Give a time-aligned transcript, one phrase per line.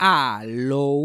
[0.00, 1.02] Aló.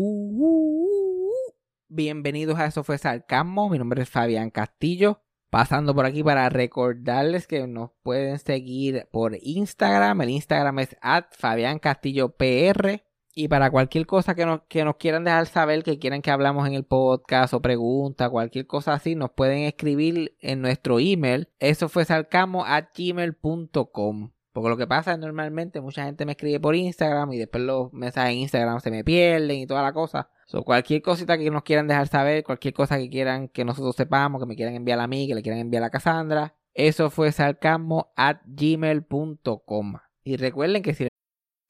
[1.87, 3.67] Bienvenidos a Eso fue Sarcasmo.
[3.69, 5.23] Mi nombre es Fabián Castillo.
[5.49, 10.21] Pasando por aquí para recordarles que nos pueden seguir por Instagram.
[10.21, 10.95] El Instagram es
[11.31, 13.03] Fabián Castillo PR.
[13.33, 16.67] Y para cualquier cosa que nos, que nos quieran dejar saber, que quieran que hablamos
[16.67, 21.49] en el podcast o pregunta, cualquier cosa así, nos pueden escribir en nuestro email.
[21.57, 24.32] Eso fue sarcasmo at gmail.com.
[24.53, 27.91] Porque lo que pasa es normalmente mucha gente me escribe por Instagram y después los
[27.91, 30.29] mensajes en Instagram se me pierden y toda la cosa.
[30.45, 34.39] So, cualquier cosita que nos quieran dejar saber, cualquier cosa que quieran que nosotros sepamos,
[34.39, 38.13] que me quieran enviar a mí, que le quieran enviar a Cassandra, eso fue sarcasmo
[38.15, 38.37] at.
[40.25, 41.07] Y recuerden que si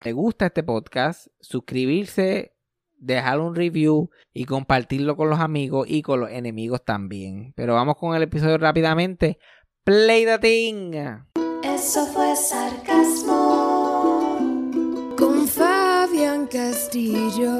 [0.00, 2.56] Te gusta este podcast, suscribirse,
[2.96, 7.52] dejar un review y compartirlo con los amigos y con los enemigos también.
[7.54, 9.38] Pero vamos con el episodio rápidamente.
[9.84, 10.92] Play the thing.
[11.62, 13.36] Eso fue sarcasmo
[15.18, 17.50] con Fabián Castillo.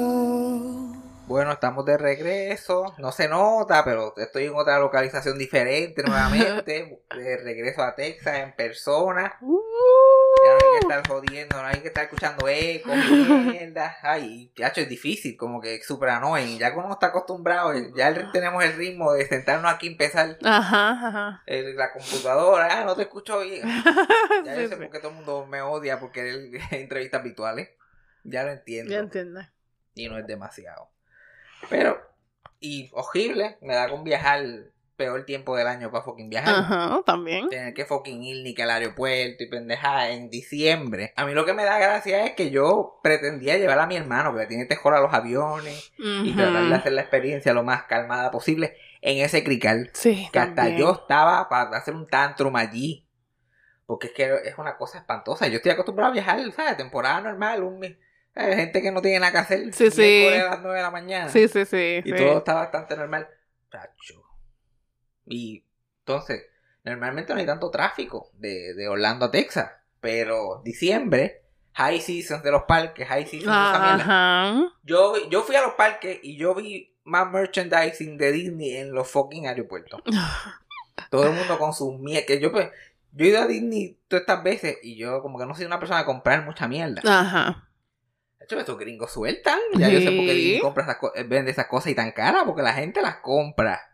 [1.27, 2.95] Bueno, estamos de regreso.
[2.97, 7.03] No se nota, pero estoy en otra localización diferente nuevamente.
[7.15, 9.37] de regreso a Texas en persona.
[9.39, 9.47] Hay
[10.71, 13.95] que estar jodiendo, no hay que estar escuchando eco, mierda.
[14.03, 16.57] Ay, chacho, es difícil, como que super annoying.
[16.59, 20.91] Ya como uno está acostumbrado, ya tenemos el ritmo de sentarnos aquí y empezar Ajá,
[20.91, 21.43] ajá.
[21.45, 22.67] el- la computadora.
[22.71, 23.61] Ah, no te escucho bien.
[24.45, 24.81] Ya yo Sí, sé sí.
[24.81, 27.69] por qué todo el mundo me odia porque él entrevistas virtuales.
[28.23, 28.91] Ya lo entiendo.
[28.91, 29.41] Ya entiendo.
[29.93, 30.89] Y no es demasiado.
[31.69, 32.01] Pero,
[32.59, 34.43] y horrible, me da con viajar
[35.01, 36.53] peor tiempo del año para fucking viajar.
[36.55, 37.49] Ajá, también.
[37.49, 41.11] Tener que fucking ir ni que al aeropuerto y pendeja en diciembre.
[41.15, 44.35] A mí lo que me da gracia es que yo pretendía llevar a mi hermano,
[44.37, 46.37] que tiene terror a los aviones, y Ujú.
[46.37, 49.89] tratar de hacer la experiencia lo más calmada posible en ese crical.
[49.93, 50.77] Sí, Que hasta también.
[50.77, 53.07] yo estaba para hacer un tantrum allí.
[53.87, 55.47] Porque es que es una cosa espantosa.
[55.47, 56.77] Yo estoy acostumbrado a viajar, ¿sabes?
[56.77, 57.97] Temporada normal, un mes.
[58.33, 58.55] ¿sabes?
[58.55, 59.73] Gente que no tiene nada que hacer.
[59.73, 60.27] Sí, sí.
[60.27, 61.27] a las 9 de la mañana.
[61.29, 62.01] Sí, sí, sí.
[62.05, 62.15] Y sí.
[62.15, 63.27] todo está bastante normal.
[63.69, 64.20] Tacho.
[65.25, 65.63] Y
[65.99, 66.43] entonces,
[66.83, 69.71] normalmente no hay tanto tráfico de, de Orlando a Texas.
[69.99, 71.43] Pero diciembre,
[71.73, 73.53] high season de los parques, high season de.
[73.53, 74.73] Ajá.
[74.83, 79.09] Yo, yo fui a los parques y yo vi más merchandising de Disney en los
[79.09, 80.01] fucking aeropuertos.
[81.09, 82.25] Todo el mundo con sus mierdas.
[82.25, 82.69] Que yo, pues,
[83.11, 85.79] yo he ido a Disney todas estas veces y yo como que no soy una
[85.79, 87.01] persona de comprar mucha mierda.
[87.03, 87.67] Ajá.
[88.39, 89.59] De hecho, estos gringos sueltan.
[89.75, 90.33] Ya yo sé por qué.
[90.33, 93.90] Disney compra esas vende esas cosas y tan caras, porque la gente las compra.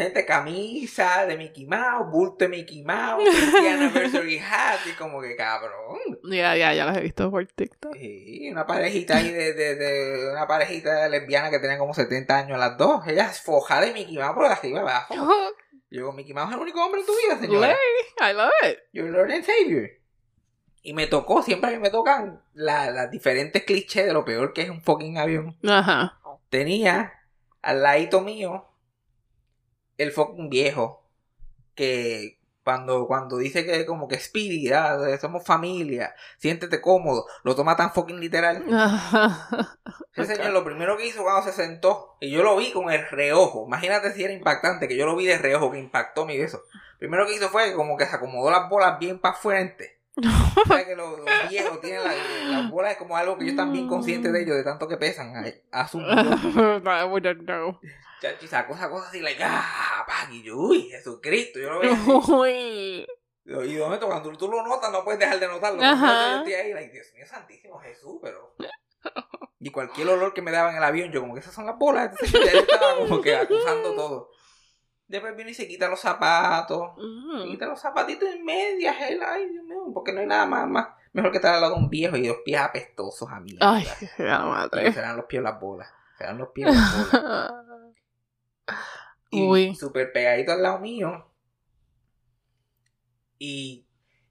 [0.00, 5.36] Gente camisa de Mickey Mouse, bulto de Mickey Mouse, 50 anniversary hat, y como que
[5.36, 5.98] cabrón.
[6.24, 7.94] Ya, ya, ya las he visto por TikTok.
[7.94, 12.58] Sí, una parejita ahí de, de, de- una parejita lesbiana que tenían como 70 años
[12.58, 13.06] las dos.
[13.06, 15.14] Ella es foja de Mickey Mouse por arriba abajo.
[15.92, 17.76] Yo digo, Mickey Mouse es el único hombre en tu vida, señora.
[18.20, 18.78] I love it.
[18.92, 19.90] Your Lord and Savior.
[20.82, 24.62] Y me tocó, siempre que me tocan la- las diferentes clichés de lo peor que
[24.62, 25.58] es un fucking avión.
[25.68, 26.18] Ajá.
[26.48, 27.12] Tenía
[27.60, 28.66] al ladito mío
[30.02, 31.04] el fucking viejo
[31.74, 37.74] que cuando, cuando dice que como que Speedy, ah, somos familia, siéntete cómodo, lo toma
[37.76, 38.62] tan fucking literal.
[40.14, 43.08] Ese señor lo primero que hizo cuando se sentó, y yo lo vi con el
[43.08, 46.62] reojo, imagínate si era impactante, que yo lo vi de reojo, que impactó mi beso.
[46.98, 49.98] Primero que hizo fue como que se acomodó las bolas bien para frente.
[50.68, 53.88] ¿Sabes que los, los viejos tienen la- las bolas como algo que ellos están bien
[53.88, 55.32] conscientes de ellos, de tanto que pesan.
[55.70, 56.82] Asumo yo.
[56.84, 57.78] I wouldn't know.
[58.20, 61.80] Chacho, y sacó esa cosa así, like, ah, pa, y yo, uy, Jesucristo, yo lo
[61.80, 61.94] veo.
[62.38, 63.06] Uy.
[63.44, 65.82] Y de momento, cuando tú lo notas, no puedes dejar de notarlo.
[65.82, 66.32] Ajá.
[66.32, 68.54] Yo estoy ahí, like, Dios mío, santísimo Jesús, pero.
[69.58, 71.76] Y cualquier olor que me daba en el avión, yo como que esas son las
[71.76, 72.10] bolas.
[72.10, 74.30] Entonces, yo estaba como que acusando todo.
[75.08, 76.92] Después viene y se quita los zapatos.
[77.42, 80.68] Se quita los zapatitos en medias, él, ay, Dios mío, porque no hay nada más,
[80.68, 83.56] más mejor que estar al lado de un viejo y los pies apestosos a mí.
[83.60, 83.84] Ay,
[84.18, 84.92] la Y madre.
[84.92, 85.88] serán los pies las bolas.
[86.16, 87.54] Serán los pies las bolas.
[89.30, 91.26] Y súper pegadito al lado mío.
[93.38, 93.86] Y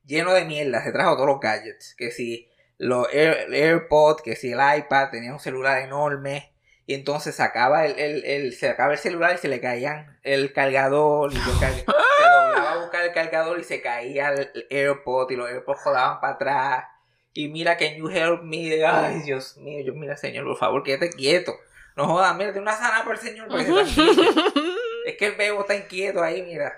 [0.05, 0.83] lleno de mierda.
[0.83, 1.95] Se trajo todos los gadgets.
[1.97, 6.53] Que si los Air- AirPods, que si el iPad, tenía un celular enorme.
[6.85, 10.53] Y entonces sacaba el, el, el- se sacaba el celular y se le caían el
[10.53, 11.31] cargador.
[11.31, 15.31] Y yo car- se doblaba a buscar el cargador y se caía el AirPod.
[15.31, 16.85] Y los AirPods rodaban para atrás.
[17.33, 18.83] Y mira, can you help me?
[18.85, 21.53] Ay, Dios mío, yo, mira, señor, por favor, quédate quieto.
[21.95, 23.71] No jodas, mira, de una sana por el señor para que.
[25.09, 26.73] Es que el bebo está inquieto ahí, mira.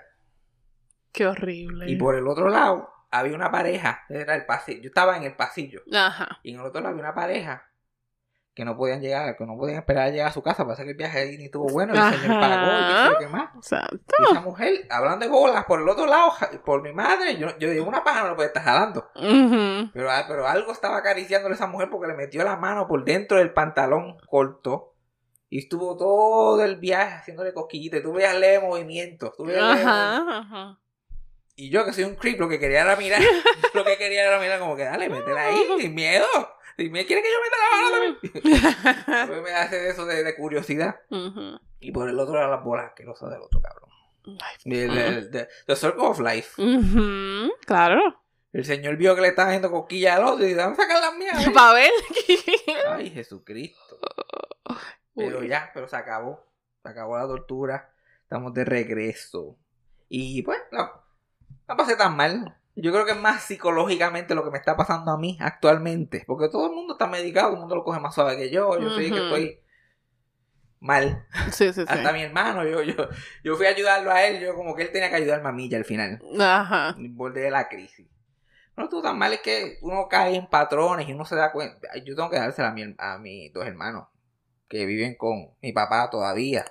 [1.12, 1.89] Qué horrible.
[1.89, 4.81] Y por el otro lado había una pareja, era el pasillo.
[4.81, 5.81] Yo estaba en el pasillo.
[5.94, 6.39] Ajá.
[6.44, 7.68] Y en el otro lado había una pareja
[8.54, 10.66] que no podían llegar, que no podían esperar a llegar a su casa.
[10.66, 11.94] Pasa que el viaje ahí ni estuvo bueno.
[11.94, 13.56] Y el señor pagó y qué más.
[13.56, 14.16] Exacto.
[14.19, 16.33] Y esa mujer, hablando de bolas, por el otro lado,
[16.66, 19.10] por mi madre, yo, yo digo, una paja no lo puede estar jalando.
[19.16, 19.92] Ujú.
[19.94, 23.04] Pero, ah, pero algo estaba acariciándole a esa mujer porque le metió la mano por
[23.06, 24.91] dentro del pantalón corto.
[25.51, 28.00] Y estuvo todo el viaje haciéndole cosquillitas.
[28.00, 29.31] Y tú veías leve movimiento.
[29.38, 29.62] Tú veías.
[29.62, 30.80] Ajá, ajá.
[31.57, 33.21] Y yo que soy un creep, lo que quería era mirar.
[33.74, 36.25] lo que quería era mirar como que dale, métela ahí, sin miedo.
[36.77, 38.18] Si me quiere que yo meta la mano
[39.03, 39.27] también.
[39.27, 41.01] Pues me hace eso de, de curiosidad.
[41.09, 41.59] Ujú.
[41.81, 43.89] Y por el otro lado las bolas asquerosas del otro cabrón.
[44.42, 46.62] Ay, El, el- the, the Circle of Life.
[46.62, 48.21] Ujú, Claro.
[48.54, 51.01] El señor vio que le estaba haciendo cosquilla al otro y dijo, vamos a sacar
[51.01, 51.45] las mías.
[51.45, 51.51] ¿eh?".
[51.51, 51.92] Para ver.
[52.89, 53.97] Ay, Jesucristo.
[55.25, 56.45] Pero ya, pero se acabó.
[56.83, 57.94] Se acabó la tortura.
[58.23, 59.57] Estamos de regreso.
[60.07, 61.01] Y pues, la,
[61.68, 62.57] la pasé tan mal.
[62.75, 66.23] Yo creo que es más psicológicamente lo que me está pasando a mí actualmente.
[66.25, 68.79] Porque todo el mundo está medicado, todo el mundo lo coge más suave que yo.
[68.79, 69.59] Yo sé que estoy
[70.79, 71.27] mal.
[71.51, 71.85] Sí, sí, sí.
[71.88, 72.95] Hasta mi hermano, yo, yo,
[73.44, 74.41] yo fui a ayudarlo a él.
[74.41, 76.21] Yo como que él tenía que ayudarme a mí ya al final.
[76.39, 76.95] Ajá.
[76.97, 78.07] Borde de la crisis.
[78.77, 81.89] No estuvo tan mal es que uno cae en patrones y uno se da cuenta.
[82.06, 84.07] Yo tengo que dársela a, mi, a mis dos hermanos
[84.71, 86.63] que viven con mi papá todavía.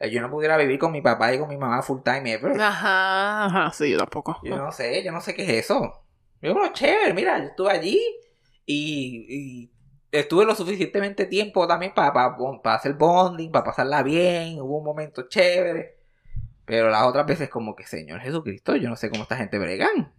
[0.00, 2.60] Eh, Yo no pudiera vivir con mi papá y con mi mamá full time ever.
[2.60, 3.70] Ajá, ajá.
[3.72, 4.40] Sí, yo tampoco.
[4.42, 6.04] Yo no sé, yo no sé qué es eso.
[6.42, 8.00] Yo creo chévere, mira, yo estuve allí
[8.66, 9.70] y, y
[10.10, 14.84] estuve lo suficientemente tiempo también para, para, para hacer bonding, para pasarla bien, hubo un
[14.84, 15.96] momento chévere.
[16.64, 20.12] Pero las otras veces como que, Señor Jesucristo, yo no sé cómo esta gente bregan.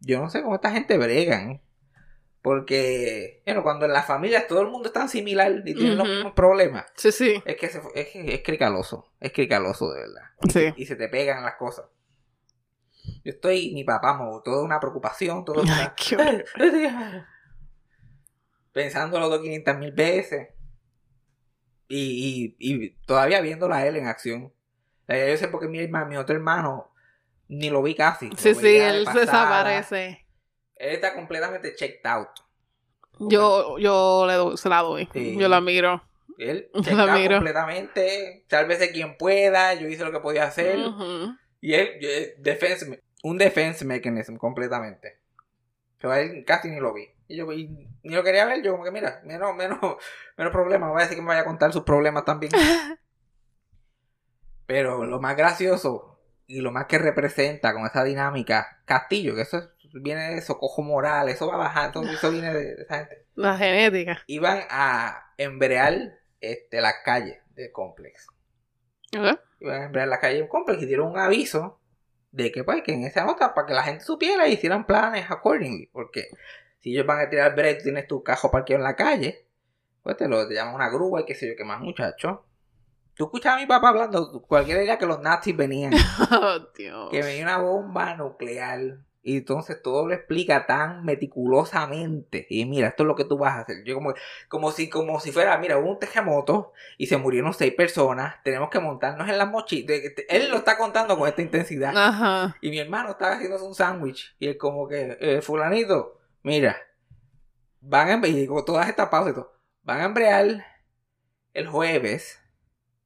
[0.00, 1.62] Yo no sé cómo esta gente bregan.
[2.46, 6.06] Porque, bueno, cuando en las familias todo el mundo es tan similar y tienen los
[6.08, 7.42] mismos problemas, Sí, sí.
[7.44, 10.72] es que se- es, es cricaloso, es cricaloso de verdad Sí.
[10.76, 11.86] y se te pegan las cosas.
[13.24, 15.92] Yo estoy, mi papá, mo, toda una preocupación, todo una-
[18.72, 20.50] pensándolo dos 500 mil veces.
[21.88, 24.52] Y, y, y todavía viéndolo a él en acción.
[25.08, 26.92] Yo sé porque mi hermano, mi otro hermano,
[27.48, 28.30] ni lo vi casi.
[28.36, 30.25] Sí, sí, él se desaparece.
[30.76, 32.28] Él está completamente checked out.
[33.18, 35.08] Yo, yo le doy, se la doy.
[35.12, 35.36] Sí.
[35.38, 36.02] Yo la miro.
[36.38, 37.36] Él checked out miro.
[37.36, 38.44] completamente.
[38.50, 39.72] Sálvese quien pueda.
[39.74, 40.78] Yo hice lo que podía hacer.
[41.60, 45.18] Y él, yo- eh, defense, un defense mechanism completamente.
[46.02, 47.08] A él casi ni lo vi.
[47.26, 47.66] Y yo y
[48.04, 49.78] ni lo quería ver, yo como que mira, menos, menos,
[50.36, 50.86] menos problema.
[50.86, 52.52] No voy a decir que me vaya a contar sus problemas también.
[54.66, 59.58] Pero lo más gracioso y lo más que representa con esa dinámica, Castillo, que eso
[59.58, 59.68] es-
[60.02, 63.26] viene de Socojo Moral, eso va todo eso viene de, de esa gente.
[63.34, 64.22] La genética.
[64.26, 65.94] Iban a embrear
[66.40, 68.26] este, las calles del complex
[69.18, 69.38] ¿Ok?
[69.60, 71.80] iban a embrear la calle de un complex y dieron un aviso
[72.30, 75.30] de que pues que en esa nota para que la gente supiera y hicieran planes
[75.30, 76.28] accordingly porque
[76.80, 79.46] si ellos van a tirar break tienes tu cajo parqueado en la calle
[80.02, 82.44] pues te lo te llaman una grúa y qué sé yo qué más muchacho
[83.14, 85.94] tú escuchabas a mi papá hablando cualquiera diría que los nazis venían
[86.30, 87.08] Oh, Dios.
[87.10, 92.46] que venía una bomba nuclear y entonces todo lo explica tan meticulosamente.
[92.48, 93.82] Y mira esto es lo que tú vas a hacer.
[93.84, 94.14] Yo como
[94.48, 98.70] como si como si fuera mira hubo un terremoto y se murieron seis personas tenemos
[98.70, 101.92] que montarnos en las mochilas él lo está contando con esta intensidad.
[101.96, 102.56] Ajá.
[102.60, 106.76] y mi hermano estaba haciéndose un sándwich y él como que eh, fulanito mira
[107.80, 109.52] van a y con todas estas pausas y todo,
[109.82, 110.64] van a embrear
[111.52, 112.40] el jueves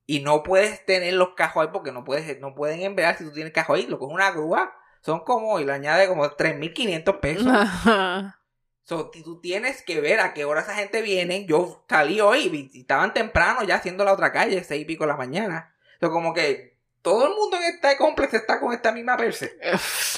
[0.05, 3.33] y no puedes tener los cajos ahí porque no puedes no pueden embrear si tú
[3.33, 7.47] tienes cajo ahí lo coges una grúa son como y le añade como 3.500 pesos
[7.47, 8.37] Ajá.
[8.91, 11.47] So, tú tienes que ver a qué hora esa gente viene.
[11.47, 15.13] Yo salí hoy y estaban temprano ya haciendo la otra calle, seis y pico de
[15.13, 15.73] la mañana.
[16.01, 19.57] So, como que todo el mundo en este complejo está con esta misma perse.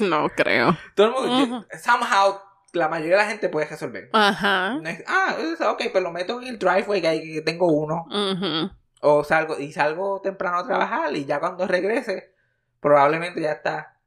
[0.00, 0.74] No creo.
[0.94, 2.40] Todo el mundo, somehow,
[2.72, 4.08] la mayoría de la gente puede resolver.
[4.14, 4.78] Ajá.
[4.80, 5.36] No es, ah,
[5.70, 8.06] ok, pues lo meto en el driveway que, hay, que tengo uno.
[8.06, 8.70] Ujú.
[9.02, 12.32] O salgo, y salgo temprano a trabajar y ya cuando regrese,
[12.80, 13.98] probablemente ya está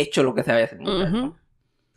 [0.00, 0.78] hecho lo que se había hacer.
[0.78, 1.16] muchacho.
[1.16, 1.36] Ujú.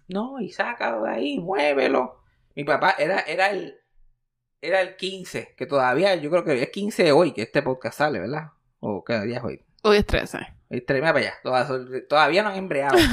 [0.07, 2.21] No, y sácalo de ahí, muévelo.
[2.55, 3.79] Mi papá era, era el
[4.61, 8.19] era el 15, que todavía yo creo que es 15 hoy que este podcast sale,
[8.19, 8.51] ¿verdad?
[8.79, 9.63] O cada día es hoy.
[9.83, 10.39] Hoy es 13.
[10.69, 11.35] El tren, mira para allá.
[11.43, 12.97] Todavía, todavía no han embreado.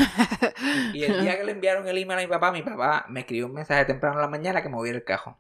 [0.95, 3.47] Y el día que le enviaron el email a mi papá, mi papá me escribió
[3.47, 5.39] un mensaje temprano en la mañana que moviera el cajo.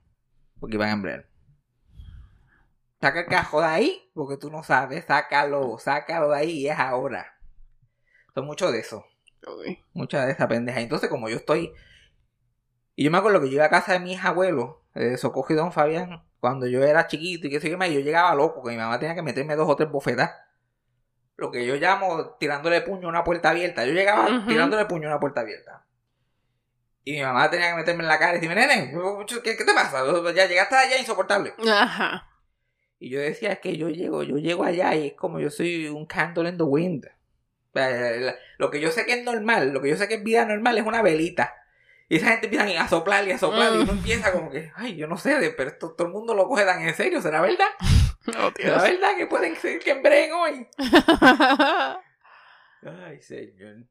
[0.60, 1.26] Porque iban a embrear.
[3.00, 5.04] Saca el cajo de ahí, porque tú no sabes.
[5.06, 7.38] Sácalo, sácalo de ahí y es ahora.
[8.34, 9.04] Son mucho de eso
[9.46, 9.84] Uy.
[9.92, 10.80] mucha de esa pendeja.
[10.80, 11.72] Entonces, como yo estoy
[12.94, 14.76] Y yo me acuerdo que yo iba a casa de mis abuelos,
[15.18, 18.62] Socojo y Don Fabián, cuando yo era chiquito y que sé yo, yo llegaba loco,
[18.62, 20.30] que mi mamá tenía que meterme dos o tres bofetas.
[21.36, 23.84] Lo que yo llamo tirándole puño a una puerta abierta.
[23.84, 25.84] Yo llegaba tirándole puño a una puerta abierta.
[27.02, 28.92] Y mi mamá tenía que meterme en la cara y decirme, nene,
[29.42, 30.04] ¿qué, qué te pasa?
[30.34, 31.52] Ya llegaste allá insoportable.
[31.68, 32.30] Ajá.
[32.98, 35.88] Y yo decía, es que yo llego, yo llego allá y es como yo soy
[35.88, 37.06] un candle in the wind.
[37.74, 40.44] La- Lo que yo sé que es normal, lo que yo sé que es vida
[40.44, 41.54] normal es una velita.
[42.08, 43.82] Y esa gente empieza a soplar y a soplar y Mm.
[43.82, 46.64] uno empieza como que, ay, yo no sé, pero esto, todo el mundo lo coge
[46.64, 47.68] tan en serio, ¿será verdad?
[48.26, 50.66] Oh, ¿Será verdad que pueden ser que embren hoy?
[53.06, 53.84] Ay, señor.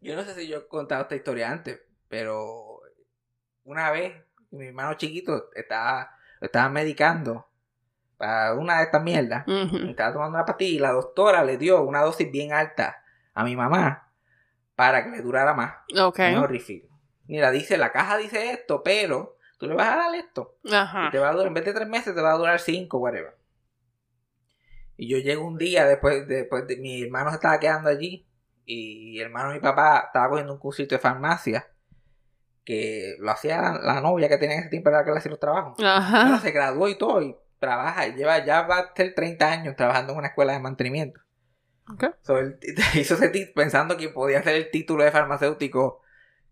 [0.00, 2.80] Yo no sé si yo he contado esta historia antes, pero
[3.64, 4.14] una vez
[4.50, 7.47] mi hermano chiquito estaba, estaba medicando
[8.18, 9.46] para una de estas mierdas.
[9.46, 9.76] Ujú.
[9.88, 13.56] Estaba tomando una pastilla y la doctora le dio una dosis bien alta a mi
[13.56, 14.10] mamá
[14.74, 15.76] para que le durara más.
[15.98, 16.18] Ok.
[16.46, 16.86] Refill.
[17.26, 20.56] Mira, dice, la caja dice esto, pero tú le vas a dar esto.
[20.64, 21.10] Y Ajá.
[21.10, 23.36] te va a durar, en vez de tres meses, te va a durar cinco, whatever.
[24.96, 28.26] Y yo llego un día después, después de mi hermano se estaba quedando allí.
[28.64, 31.68] Y hermano mi papá estaba cogiendo un cursito de farmacia.
[32.64, 35.30] Que lo hacía la, la novia que tenía en ese tiempo, la que le hacía
[35.30, 35.78] los trabajos.
[35.82, 36.38] Ajá.
[36.40, 37.22] se graduó y todo.
[37.22, 41.20] Y trabaja, lleva, ya va a ser 30 años trabajando en una escuela de mantenimiento.
[41.92, 42.04] Ok.
[42.22, 42.58] So, él
[42.94, 46.02] hizo ese pensando que podía hacer el título de farmacéutico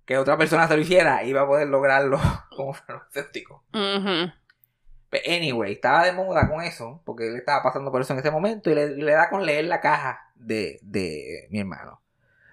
[0.04, 2.18] que otra persona se lo hiciera, iba a poder lograrlo
[2.56, 3.64] como farmacéutico.
[3.72, 8.30] But anyway, estaba de moda con eso, porque él estaba pasando por eso en ese
[8.30, 12.02] momento, y le, le da con leer la caja de, de mi hermano.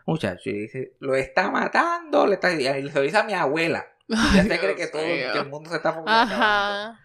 [0.05, 3.87] Muchacho, y dice, lo está matando, le está, y se lo dice a mi abuela.
[4.07, 6.03] Ya se cree que todo que el mundo se está.
[6.05, 6.99] Ajá.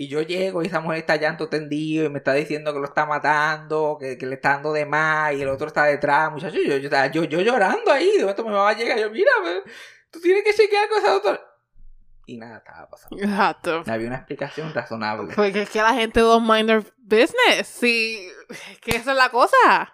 [0.00, 2.86] Y yo llego y esa mujer está llanto tendido y me está diciendo que lo
[2.86, 6.56] está matando, que, que le está dando de más y el otro está detrás, muchacho.
[6.56, 9.30] Yo, yo, yo, yo llorando ahí, de momento mi mamá llega y yo, mira,
[10.10, 11.40] tú tienes que chequear con esa doctora.
[12.24, 13.22] Y nada estaba pasando.
[13.22, 13.82] Exacto.
[13.86, 15.34] Había una explicación razonable.
[15.36, 17.66] Porque es que la gente don't mind their business.
[17.66, 18.26] Sí,
[18.80, 19.92] que esa es la cosa.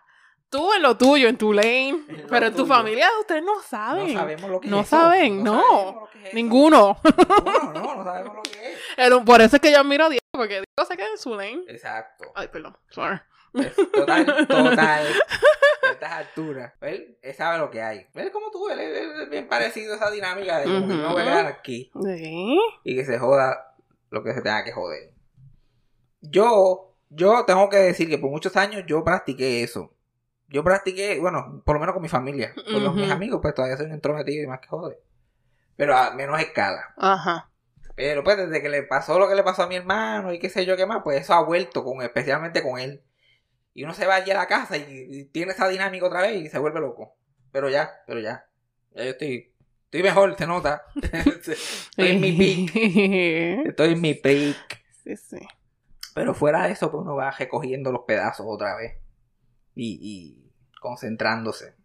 [0.48, 1.88] Tú en lo tuyo, en tu lane.
[1.88, 2.74] En pero en tu tuyo.
[2.74, 4.12] familia ustedes no saben.
[4.14, 5.60] No sabemos lo que No es saben, no.
[5.62, 6.34] sabemos lo que es.
[6.34, 6.98] Ninguno.
[7.04, 8.78] Ninguno, no, no sabemos lo que es.
[8.96, 11.34] Pero por eso es que yo admiro a Diego, porque Diego se queda en su
[11.34, 11.64] lane.
[11.68, 12.30] Exacto.
[12.34, 12.76] Ay, perdón.
[12.90, 13.18] Sorry.
[13.54, 15.06] Es Total, total.
[15.82, 16.74] A estas alturas.
[16.82, 18.06] Él, él sabe lo que hay.
[18.14, 21.12] Él es como tú, él es, bien parecido a esa dinámica de como que no
[21.12, 21.90] voy a aquí.
[22.04, 22.58] ¿Sí?
[22.84, 23.74] y que se joda
[24.10, 25.10] lo que se tenga que joder.
[26.20, 29.95] Yo, yo tengo que decir que por muchos años yo practiqué eso.
[30.48, 32.54] Yo practiqué, bueno, por lo menos con mi familia.
[32.54, 34.98] Con los, mis amigos, pues todavía soy un entrometido y más que joder.
[35.76, 36.94] Pero a menos escala.
[36.96, 37.50] Ajá.
[37.96, 40.48] Pero pues desde que le pasó lo que le pasó a mi hermano y qué
[40.50, 43.02] sé yo qué más, pues eso ha vuelto con, especialmente con él.
[43.74, 46.36] Y uno se va allí a la casa y, y tiene esa dinámica otra vez
[46.36, 47.16] y se vuelve loco.
[47.52, 48.46] Pero ya, pero ya.
[48.94, 49.52] Ya yo estoy,
[49.84, 50.84] estoy mejor, se nota.
[51.02, 51.56] estoy
[51.96, 52.76] en mi peak.
[53.66, 54.84] Estoy en mi peak.
[55.02, 55.38] Sí, sí.
[56.14, 58.96] Pero fuera de eso, pues uno va recogiendo los pedazos otra vez.
[59.76, 61.76] Y, y concentrándose.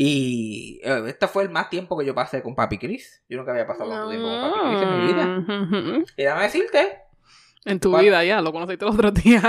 [0.00, 3.20] Y eh, este fue el más tiempo que yo pasé con Papi Chris.
[3.28, 5.38] Yo nunca había pasado tanto tiempo con Papi Chris en mi vida.
[5.38, 6.04] vida.
[6.16, 6.98] Y déjame decirte,
[7.64, 9.42] En tu vida ya, lo conociste el otro día.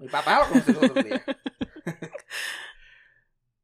[0.00, 1.22] mi papá lo conocí el otro día.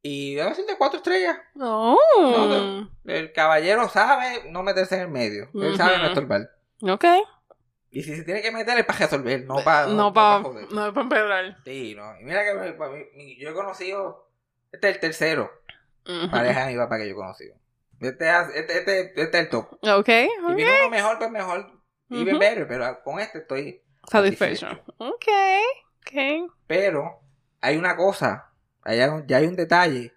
[0.01, 1.39] y déjame decirte cuatro estrellas.
[1.55, 1.97] No.
[3.03, 5.49] El caballero sabe no meterse en el medio.
[5.55, 6.49] Él sabe no estorbar.
[6.83, 7.03] Ok.
[7.97, 11.01] Y si se tiene que meter es para resolver, no para no para no para
[11.01, 11.57] empezar.
[11.65, 12.19] Sí, no.
[12.19, 14.29] Y mira que pa- mi- yo he conocido.
[14.71, 15.51] Este es el tercero
[16.31, 17.55] pareja de mi papá que yo he conocido.
[17.99, 19.65] Este, es- este, este, este es el top.
[19.81, 20.55] Ok, Y ok.
[20.55, 21.71] viene uno mejor, pues mejor.
[22.11, 22.39] Even Ujú.
[22.39, 23.81] better, pero con este estoy.
[24.09, 24.67] Satisfecho.
[24.97, 25.25] Ok,
[26.01, 26.51] ok.
[26.67, 27.19] Pero
[27.61, 28.51] hay una cosa.
[28.83, 30.13] Allá, ya hay un detalle.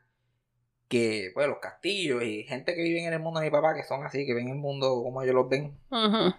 [0.88, 3.84] Que, pues, los castillos y gente que vive en el mundo de mi papá, que
[3.84, 5.78] son así, que ven el mundo como ellos los ven,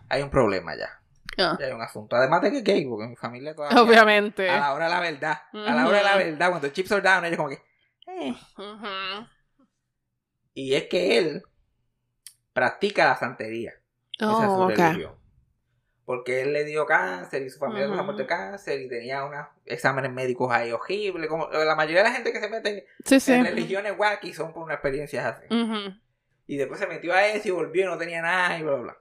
[0.10, 1.01] hay un problema ya.
[1.38, 2.16] Ah, un asunto.
[2.16, 3.82] Además de que gay, porque mi familia todavía.
[3.82, 4.50] Obviamente.
[4.50, 5.42] A la hora de la verdad.
[5.54, 7.62] A la hora de la verdad, cuando chips are down, ellos como que.
[8.08, 8.36] "Eh".
[8.58, 9.28] Ujú.
[10.54, 11.44] Y es que él
[12.54, 13.74] practica la santería.
[14.20, 15.16] Esa es su Oh, religión.
[16.06, 18.04] Porque él le dio cáncer y su familia tuvo Ujú.
[18.04, 21.30] una muerte de cáncer y tenía unos exámenes médicos ahí horribles.
[21.30, 23.42] Como la mayoría de la gente que se mete Sí, en sí.
[23.42, 25.46] religiones wacky son por una experiencia así.
[26.48, 28.82] Y después se metió a eso y volvió y no tenía nada y bla, bla,
[28.84, 28.98] bla.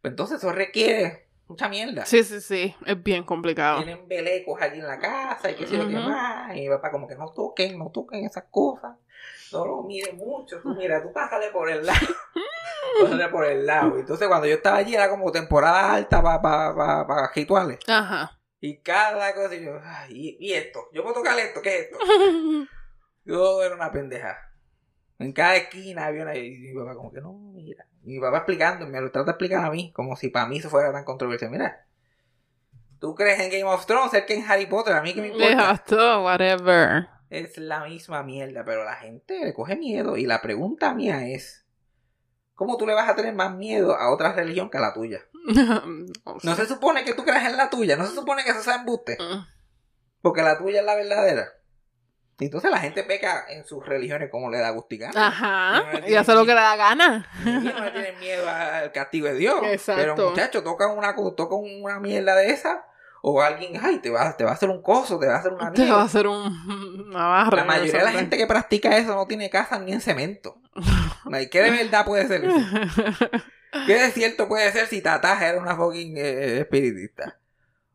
[0.00, 2.06] Pues entonces eso requiere mucha mierda.
[2.06, 2.74] Sí, sí, sí.
[2.86, 3.82] Es bien complicado.
[3.82, 6.56] Tienen belecos allí en la casa y qué sé yo qué más.
[6.56, 8.96] Y papá como que no toquen, no toquen esas cosas.
[9.52, 10.60] No lo miren mucho.
[10.60, 11.98] Tú mira, tú pásale por el lado.
[13.02, 13.98] pásale por el lado.
[13.98, 17.78] Entonces cuando yo estaba allí era como temporada alta para pa, pa, pa rituales.
[17.86, 18.38] Ajá.
[18.60, 21.98] Y cada cosa y yo, ay, y esto, yo puedo tocar esto, ¿qué es esto?
[23.24, 24.49] Yo era una pendeja.
[25.20, 26.34] En cada esquina había una.
[26.36, 27.86] Y mi papá, como que no, mira.
[28.02, 30.58] Y mi papá explicando, me lo trata de explicar a mí, como si para mí
[30.58, 31.50] eso fuera tan controversial.
[31.50, 31.86] Mira,
[32.98, 35.28] tú crees en Game of Thrones, el que en Harry Potter, a mí que me
[35.28, 35.50] importa.
[35.52, 37.08] Exacto, whatever.
[37.28, 40.16] Es la misma mierda, pero la gente le coge miedo.
[40.16, 41.64] Y la pregunta mía es:
[42.54, 45.20] ¿cómo tú le vas a tener más miedo a otra religión que a la tuya?
[46.42, 48.76] No se supone que tú creas en la tuya, no se supone que eso sea
[48.76, 49.46] embuste, Mm.
[50.22, 51.48] porque la tuya es la verdadera.
[52.40, 55.26] Y entonces la gente peca en sus religiones como le da gusto y gana.
[55.28, 55.82] Ajá.
[56.08, 57.28] Y hace lo que le da gana.
[57.44, 59.60] Y no le tienen miedo al castigo de Dios.
[59.64, 60.14] Exacto.
[60.16, 62.84] Pero muchachos, tocan una, tocan una mierda de esa.
[63.22, 65.52] O alguien, ay, te va, te va a hacer un coso, te va a hacer
[65.52, 66.02] una Te va a mierda.
[66.04, 67.56] hacer un, una barra.
[67.58, 70.56] La mayoría de la gente que practica eso no tiene casa ni en cemento.
[71.50, 72.56] ¿Qué de verdad puede ser eso?
[73.86, 77.38] ¿Qué de cierto puede ser si Tataja era una fucking eh, espiritista?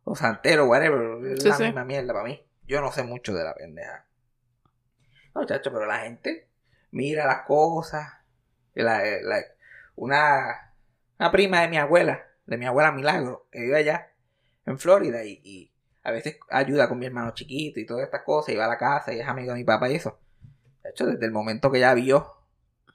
[0.03, 1.25] O santero, whatever.
[1.33, 1.63] Es Sí, la sí.
[1.63, 2.39] misma mierda para mí.
[2.67, 4.05] Yo no sé mucho de la pendeja.
[5.35, 6.47] No, chacho, pero la gente
[6.91, 8.07] mira las cosas.
[8.73, 9.43] La- la-
[9.95, 10.73] una,
[11.19, 14.11] una prima de mi abuela, de mi abuela Milagro, que vive allá
[14.65, 15.71] en Florida y, y
[16.03, 18.77] a veces ayuda con mi hermano chiquito y todas estas cosas, y va a la
[18.77, 20.19] casa y es amigo de mi papá y eso.
[20.83, 22.33] De hecho, desde el momento que ella vio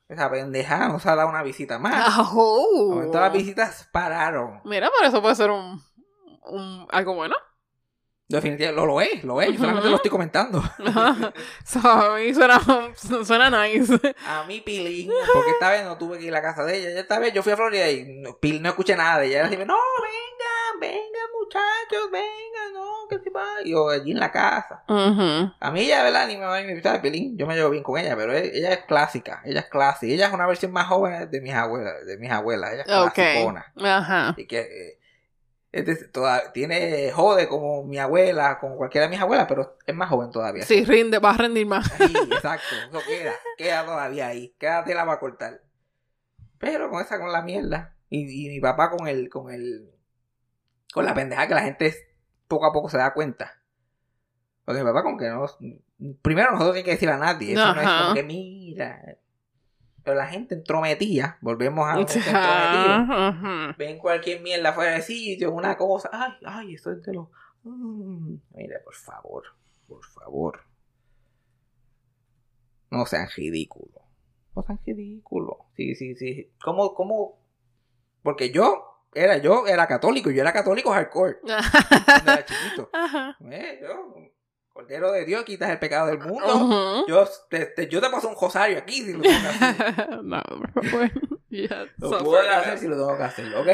[0.08, 1.94] esa pendeja, nos ha dado una visita más.
[2.16, 2.86] De Ajú.
[2.94, 4.60] momento las visitas pararon.
[4.64, 5.82] Mira, pero eso puede ser un,
[6.44, 7.34] un algo bueno.
[8.30, 9.52] Definitivamente, lo, lo es, lo es.
[9.52, 10.62] Yo solamente lo estoy comentando.
[11.64, 12.60] So, a mí suena,
[13.24, 13.92] suena nice.
[14.26, 16.90] A mí, Pilín, porque esta vez no tuve que ir a la casa de ella.
[16.90, 19.40] Ya esta vez yo fui a Florida y no, Pil, no escuché nada de ella.
[19.40, 23.46] Ella decía, no, vengan, vengan, muchachos, vengan, no, que se va.
[23.64, 24.84] Y yo allí en la casa.
[24.86, 26.28] A mí ella, ¿verdad?
[26.28, 27.36] Ni me va a invitar a Pilín.
[27.36, 29.42] Yo me llevo bien con ella, pero ella es clásica.
[29.44, 30.12] Ella es clásica.
[30.12, 32.06] Ella es una versión más joven de mis abuelas.
[32.06, 32.72] De mis abuelas.
[32.72, 33.72] Ella es clasicona.
[33.76, 34.34] Ajá.
[34.36, 34.99] Y que eh,
[35.72, 39.94] es de- toda- tiene jode como mi abuela, como cualquiera de mis abuelas, pero es
[39.94, 40.64] más joven todavía.
[40.64, 41.86] Sí, rinde, va a rendir más.
[41.98, 42.66] Sí, exacto.
[42.90, 44.54] Eso queda, queda todavía ahí.
[44.58, 45.62] Quédate la va a cortar.
[46.58, 47.94] Pero con esa, con la mierda.
[48.08, 49.88] Y, y mi papá con el, con el,
[50.92, 51.94] con la pendeja que la gente
[52.48, 53.62] poco a poco se da cuenta.
[54.64, 55.46] Porque mi papá como que no,
[56.22, 57.52] primero nosotros tiene que decir a nadie.
[57.54, 59.16] Eso no es como que mira.
[60.02, 63.74] Pero la gente entrometía, volvemos a entrometida.
[63.78, 66.08] Ven cualquier mierda fuera del sitio, una cosa.
[66.12, 67.28] Ay, ay, esto es de los.
[67.64, 69.44] Mm, mire, por favor,
[69.86, 70.60] por favor.
[72.90, 74.02] No sean ridículos.
[74.56, 75.56] No sean ridículos.
[75.76, 76.50] Sí, sí, sí.
[76.64, 77.38] ¿Cómo, cómo?
[78.22, 81.38] Porque yo era, yo era católico, yo era católico hardcore.
[81.42, 82.90] Cuando era chiquito.
[82.92, 83.36] Ajá.
[83.50, 84.14] Eh, yo,
[84.80, 87.04] Cordero de Dios, quitas el pecado del mundo.
[87.08, 90.08] Yo te, te- yo te paso un rosario aquí si lo tengo que hacer.
[90.22, 91.10] no, por favor.
[91.50, 93.68] Ya, Lo puedo hacer si lo tengo que hacer, ¿ok?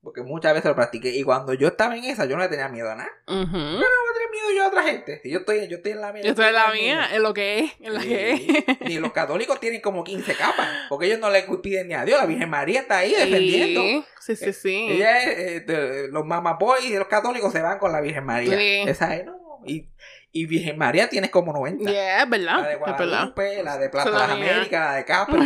[0.00, 1.08] Porque muchas veces lo practiqué.
[1.16, 3.10] Y cuando yo estaba en esa, yo no le tenía miedo a nada.
[3.26, 3.34] Ujú.
[3.58, 5.20] No le tenía miedo yo a otra gente.
[5.24, 6.22] Yo estoy, yo estoy en la mía.
[6.22, 6.74] Yo estoy en la mía.
[6.94, 8.64] mía, en lo que es, en la que Sí.
[8.68, 8.80] es.
[8.82, 10.68] Ni los católicos tienen como 15 capas.
[10.88, 12.20] Porque ellos no le piden ni a Dios.
[12.20, 14.06] La Virgen María está ahí defendiendo.
[14.20, 14.86] Sí, sí, sí.
[14.90, 18.56] Ella es, eh, de- los mamaboys y los católicos se van con la Virgen María.
[18.56, 18.84] Sí.
[18.88, 19.36] Esa es, no.
[19.66, 19.88] Y,
[20.32, 21.90] y Virgen María tienes como 90.
[21.90, 22.60] Yeah, es verdad.
[22.60, 22.96] La de verdad.
[22.96, 24.36] Guadalupe, la de Plaza Esa de las.
[24.36, 25.38] Américas, la de Capri.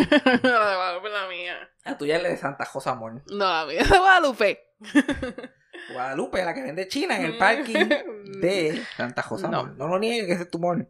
[0.42, 1.70] la de Guadalupe es la mía.
[1.85, 3.22] La tuya es la de Santa Rosa Amor.
[3.30, 4.64] No, la mía es de Guadalupe.
[5.92, 7.87] Guadalupe, la que vende China en el parking
[8.40, 9.61] de Santa Rosa No.
[9.61, 9.76] Amor.
[9.76, 10.88] No lo niegues, que ese es tu mall.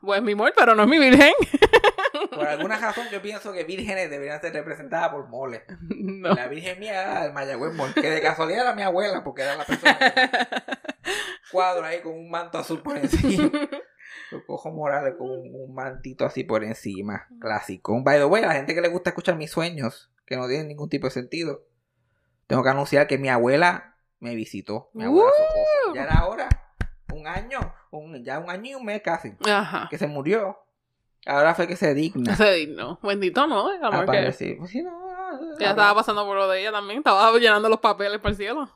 [0.00, 1.32] Pues mi amor, pero no es mi virgen.
[2.30, 5.62] Por alguna razón yo pienso que vírgenes deberían ser representadas por moles.
[5.80, 6.32] No.
[6.34, 9.56] La virgen mía era el Mayagüez Mall, que de casualidad era mi abuela, porque era
[9.56, 10.12] la persona que
[11.50, 13.50] cuadro ahí con un manto azul por encima.
[14.30, 17.26] Lo cojo Morales con un, un mantito así por encima.
[17.40, 17.92] Clásico.
[17.92, 20.46] Un by the way, a la gente que le gusta escuchar mis sueños, que no
[20.46, 21.64] tienen ningún tipo de sentido,
[22.46, 24.90] tengo que anunciar que mi abuela me visitó.
[24.92, 25.30] Mi abuela.
[25.94, 26.48] Ya era hora.
[27.12, 27.60] Un año.
[27.90, 29.32] Un, ya un año y un mes casi.
[29.48, 29.88] Ajá.
[29.90, 30.58] Que se murió.
[31.26, 32.32] Ahora fue que se digna.
[32.32, 32.98] Ese digno.
[33.02, 33.72] Bendito, ¿no?
[33.72, 34.10] El amor que...
[34.10, 34.56] Aparecer.
[34.58, 34.90] Pues sí, no,
[35.58, 36.98] Ya estaba pasando por lo de ella también.
[36.98, 38.68] Estaba llenando los papeles para el cielo.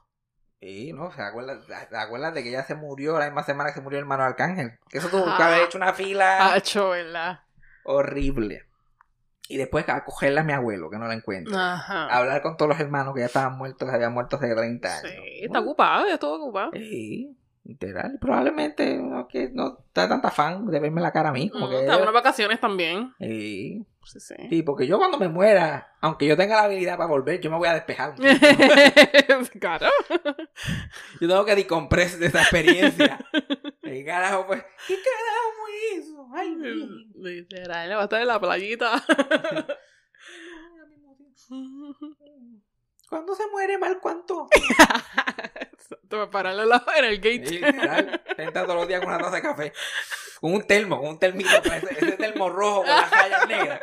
[0.64, 3.98] Sí, no, se acuerdan de que ella se murió la misma semana que se murió
[3.98, 4.78] el hermano Arcángel.
[4.88, 7.40] Que eso tuvo que haber hecho una fila ¿verdad?
[7.84, 8.64] horrible.
[9.46, 11.54] Y después a cogerla a mi abuelo, que no la encuentro.
[11.54, 12.06] Ajá.
[12.06, 15.12] Hablar con todos los hermanos que ya estaban muertos, que habían muerto hace 30 años.
[15.12, 16.70] Sí, está ocupado, ya estuvo ocupado.
[16.72, 18.18] Sí, literal.
[18.20, 21.48] Probablemente no, que no está tanta fan de verme la cara a mí.
[21.50, 23.12] Como Mm, que Está unas vacaciones también.
[23.18, 23.86] Sí.
[24.06, 24.34] Sí, sí.
[24.50, 27.56] Sí, porque yo cuando me muera, aunque yo tenga la habilidad para volver, yo me
[27.56, 28.14] voy a despejar.
[29.60, 29.86] claro.
[31.20, 33.18] Yo tengo que decompress de esa experiencia.
[33.82, 34.62] ¿Qué carajo, pues?
[34.86, 36.28] ¿Qué carajo fue eso?
[36.34, 39.02] Ay, mi- Literal, va a estar en la playita.
[43.14, 44.48] ¿Cuándo se muere Marco Antonio?
[46.08, 47.46] Te voy a pararle la- en el gate.
[47.46, 48.24] Sí, literal.
[48.36, 49.72] Entra todos los días con una taza de café.
[50.40, 53.80] con un termo, con un termito, ese, ese termo rojo con las rayas negras.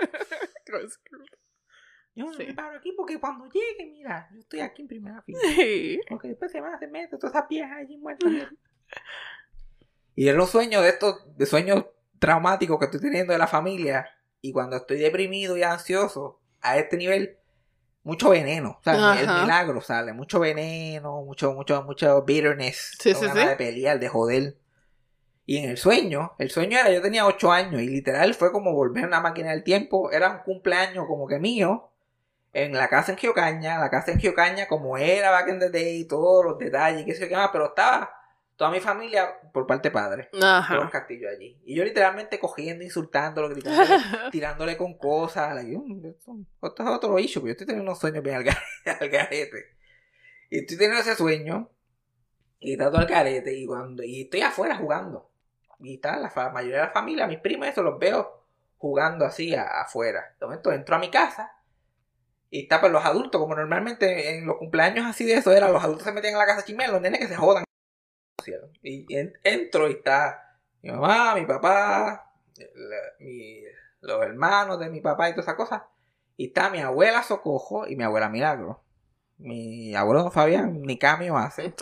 [2.13, 2.45] Yo Sí.
[2.45, 5.39] me paro aquí porque cuando llegue, mira, yo estoy aquí en primera fila.
[5.55, 5.97] Sí.
[6.09, 8.29] Porque después se van a hacer meter todas esas viejas allí muertas.
[10.13, 11.85] y es los sueños de estos, de sueños
[12.19, 14.09] traumáticos que estoy teniendo de la familia.
[14.41, 17.37] Y cuando estoy deprimido y ansioso, a este nivel,
[18.03, 18.77] mucho veneno.
[18.79, 22.97] O sea, el milagro sale, mucho veneno, mucho, mucho, mucho bitterness.
[22.99, 23.37] Sí, sí, sí.
[23.37, 24.57] de pelear, de joder.
[25.45, 28.73] Y en el sueño, el sueño era, yo tenía 8 años y literal fue como
[28.73, 30.11] volver a una máquina del tiempo.
[30.11, 31.89] Era un cumpleaños como que mío.
[32.53, 36.03] En la casa en Giocaña, la casa en Giocaña como era back in the day,
[36.03, 38.20] todos los detalles, qué sé yo qué más, pero estaba
[38.61, 40.29] toda mi familia por parte padre.
[40.31, 40.89] Todos los Ajá.
[40.91, 41.59] castillos allí.
[41.65, 43.89] Y yo literalmente cogiendo, insultándolo, gritándole,
[44.31, 45.55] tirándole con cosas.
[45.55, 48.45] like, "Mm, esto, es otro issue, porque yo estoy teniendo unos sueños bien al
[49.01, 49.65] al garete.
[50.51, 51.71] Y estoy teniendo ese sueño.
[52.59, 53.51] Y está todo al garete.
[53.57, 55.31] Y, cuando, y estoy afuera jugando.
[55.79, 58.45] Y está la, mayoría de la familia, mis primos, eso los veo
[58.77, 60.35] jugando así a- afuera.
[60.39, 61.51] De momento entro a mi casa.
[62.51, 65.83] Y está pues los adultos, como normalmente en los cumpleaños así de eso era, los
[65.83, 67.63] adultos se metían en la casa chimel, los nenes que se jodan.
[68.81, 73.61] Y en- entro y está mi mamá, mi papá, la- mi-
[74.01, 75.81] los hermanos de mi papá y todas esas cosas.
[76.37, 78.81] Y está mi abuela Socojo y mi abuela Milagro.
[79.37, 81.73] Mi abuelo Fabián ni cambio hace.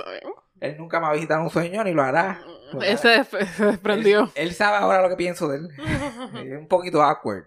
[0.60, 2.42] Él nunca me ha visitado un sueño ni lo hará.
[2.74, 2.90] Lo hará.
[2.92, 4.24] Ese se se desprendió.
[4.36, 5.70] Él, él sabe ahora lo que pienso de él.
[6.46, 7.46] Es un poquito awkward.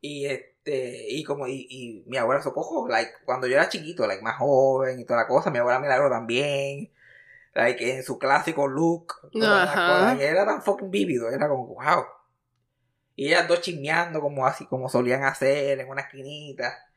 [0.00, 4.22] Y este, y como, y, y mi abuela Socojo, like, cuando yo era chiquito, like,
[4.22, 6.90] más joven y toda la cosa, mi abuela Milagro también,
[7.54, 10.16] like, en su clásico look, Ajá.
[10.20, 12.04] era tan fucking vívido, era como, wow.
[13.16, 16.90] Y ellas dos chismeando como así, como solían hacer en una esquinita.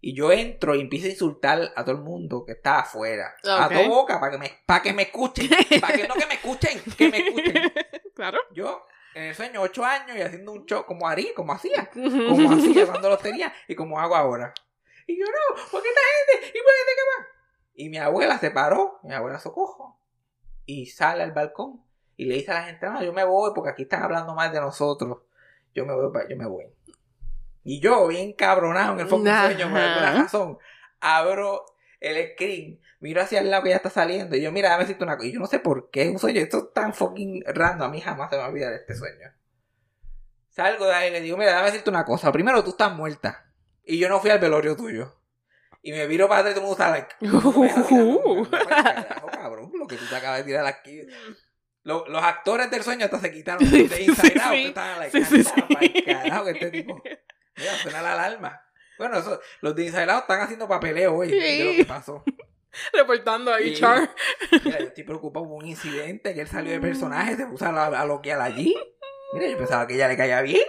[0.00, 3.34] Y yo entro y empiezo a insultar a todo el mundo que está afuera.
[3.42, 5.48] A toda boca, para que me, para que me escuchen.
[5.80, 7.72] para que no que me escuchen, que me escuchen.
[8.14, 8.38] Claro.
[8.52, 12.52] Yo, en el sueño, ocho años y haciendo un show como haría, como hacía como
[12.52, 14.54] hacía cuando los tenía y como hago ahora.
[15.08, 16.56] Y yo, no, ¿por qué esta gente?
[16.56, 17.28] ¿Y por qué qué más?
[17.74, 19.98] Y mi abuela se paró, mi abuela socojo,
[20.66, 21.82] y sale al balcón
[22.16, 24.52] y le dice a la gente, no, yo me voy porque aquí están hablando más
[24.52, 25.18] de nosotros.
[25.74, 26.66] Yo me voy, yo me voy.
[27.64, 29.46] Y yo, bien cabronado en el fucking Ajá.
[29.46, 30.58] sueño, por alguna razón,
[31.00, 31.64] abro
[31.98, 35.02] el screen, miro hacia el lado que ya está saliendo, y yo, mira, dame decirte
[35.02, 35.28] una cosa.
[35.28, 37.90] Y yo no sé por qué es un sueño, esto es tan fucking random, a
[37.90, 39.32] mí jamás se me va a olvidar este sueño.
[40.50, 42.30] Salgo de ahí y le digo, mira, dame decirte una cosa.
[42.30, 43.50] Primero, tú estás muerta.
[43.82, 45.12] Y yo no fui al velorio tuyo.
[45.82, 47.14] Y me viro para atrás y todo el mundo está like,
[49.86, 50.38] "No me dejas mirar, no, no, no, pa'l carajo, cabrón, lo que tú te acabas
[50.38, 51.00] de tirar aquí.
[51.82, 54.54] Lo- los actores del sueño hasta se quitaron de Inside sí, Out.
[54.54, 54.64] sí.
[54.66, 55.74] estaban like, Sí, sí, "Anda sí.
[55.74, 57.02] pa'l carajo, este tipo.
[57.56, 58.60] Mira, suena la alarma.
[58.98, 62.24] Bueno, eso, los de Inside Out están haciendo papeleo hoy de lo que pasó.
[62.92, 63.74] Reportando a Sí.
[63.80, 64.10] HR.
[64.64, 67.86] Mira, yo estoy preocupado por un incidente que él salió de personaje, se puso a,
[67.86, 68.74] a loquear allí.
[69.32, 70.64] Mira, yo pensaba que ella le caía bien.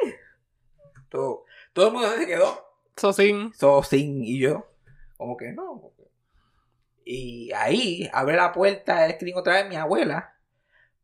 [1.10, 2.64] Todo, todo el mundo se quedó.
[2.98, 3.54] Socin.
[3.56, 4.68] So, sin y yo,
[5.18, 5.92] como que no.
[7.06, 10.36] Y ahí abre la puerta del screen otra vez mi abuela.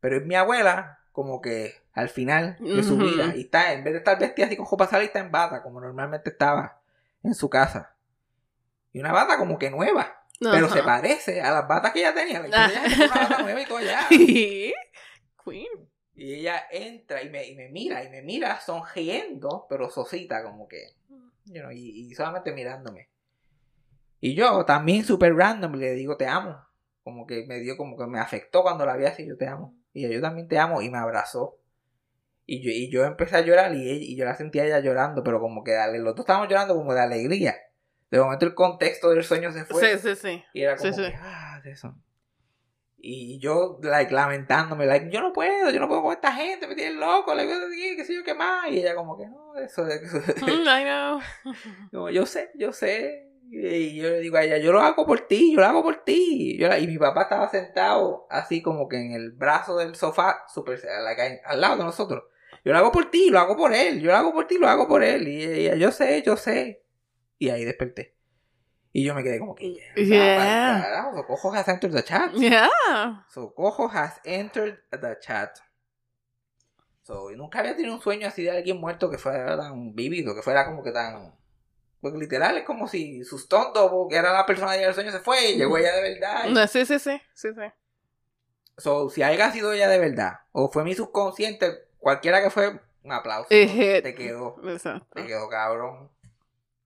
[0.00, 3.32] Pero es mi abuela, como que al final de su vida.
[3.36, 5.80] Y está, en vez de estar vestida así con ropa salida, está en bata, como
[5.80, 6.80] normalmente estaba
[7.22, 7.94] en su casa.
[8.92, 10.18] Y una bata como que nueva.
[10.40, 12.40] Pero se parece a las batas que ella tenía.
[12.40, 12.72] La Ajá.
[12.72, 14.08] ella tenía una bata nueva y todo ya.
[14.08, 15.88] Queen.
[16.14, 20.66] Y ella entra y me, y me mira, y me mira sonriendo, pero sosita, como
[20.66, 20.96] que.
[21.44, 23.08] you know, y, y solamente mirándome.
[24.22, 26.56] Y yo también súper random le digo te amo.
[27.02, 29.74] Como que me dio, como que me afectó cuando la vi así, yo te amo.
[29.92, 31.58] Y ella, yo también te amo, y me abrazó.
[32.46, 35.24] Y yo, y yo empecé a llorar y, ella- y yo la sentía ella llorando,
[35.24, 37.56] pero como que dale, los dos estábamos llorando como de alegría.
[38.12, 39.96] De momento el contexto del sueño se fue.
[39.96, 40.44] Sí, sí, sí.
[40.54, 41.10] Y era como Sí, sí.
[41.10, 41.94] que, ah, de eso.
[43.04, 46.76] Y yo, like, lamentándome, like, yo no puedo, yo no puedo con esta gente, me
[46.76, 48.70] tienen loco, le voy a decir, qué sé yo, qué más.
[48.70, 50.18] Y ella como que, no, eso, eso.
[50.46, 51.20] Mm, I know.
[51.90, 53.28] Como, yo sé, yo sé.
[53.50, 56.04] Y yo le digo a ella, yo lo hago por ti, yo lo hago por
[56.04, 56.56] ti.
[56.58, 60.44] Yo la- y mi papá estaba sentado así como que en el brazo del sofá,
[60.48, 60.80] super,
[61.44, 62.24] al lado de nosotros.
[62.64, 64.68] Yo lo hago por ti, lo hago por él, yo lo hago por ti, lo
[64.68, 65.26] hago por él.
[65.28, 66.84] Y ella, yo sé, yo sé.
[67.38, 68.16] Y ahí desperté.
[68.92, 69.92] Y yo me quedé como que, Yeah.
[70.76, 72.32] "Ah, carajo, Socojo has entered the chat.
[72.34, 72.68] Yeah.
[73.28, 75.50] Socojo has entered the chat.
[77.02, 80.42] So, nunca había tenido un sueño así de alguien muerto que fuera tan vívido, que
[80.42, 81.34] fuera como que tan...
[82.02, 85.52] Porque literal es como si sus tontos, que era la persona del sueño, se fue
[85.52, 86.44] y llegó ella de verdad.
[86.50, 87.18] No, sí, sí, sí.
[87.32, 87.62] Sí, sí.
[88.76, 93.12] So, si haya sido ella de verdad, o fue mi subconsciente, cualquiera que fue, un
[93.12, 93.48] aplauso.
[93.48, 95.06] Te quedó, Exacto.
[95.14, 96.10] te quedó cabrón.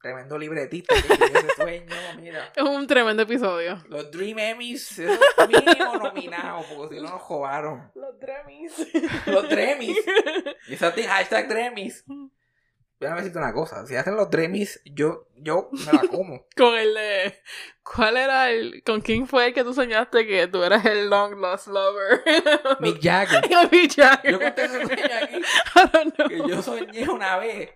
[0.03, 2.53] Tremendo libretista que ese sueño, mira.
[2.55, 3.83] Es un tremendo episodio.
[3.89, 7.91] Los Dream Emmys, eso mínimo nominado, porque si no nos jodaron.
[7.95, 8.73] Los Dremis.
[9.27, 9.97] Los Dremis.
[10.69, 11.07] Y esa ti-
[13.01, 13.01] hashtag Dremis.
[13.01, 16.47] Voy a decirte una cosa, si hacen los Dremis, yo, yo me la como.
[16.57, 17.35] Con el de.
[17.83, 18.83] ¿Cuál era el.
[18.85, 22.23] ¿Con quién fue el que tú soñaste que tú eras el long lost lover?
[22.81, 23.43] Mick Jagger.
[23.71, 24.33] Mick Jagger.
[24.33, 25.37] Yo conté ese sueño aquí.
[25.37, 26.29] I don't know.
[26.29, 27.71] que yo soñé una vez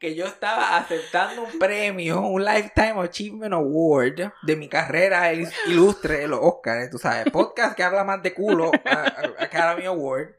[0.00, 6.28] que yo estaba aceptando un premio, un Lifetime Achievement Award de mi carrera il- ilustre,
[6.28, 10.36] los Oscars, tú sabes, podcast que habla más de culo, a- a- Academy Award.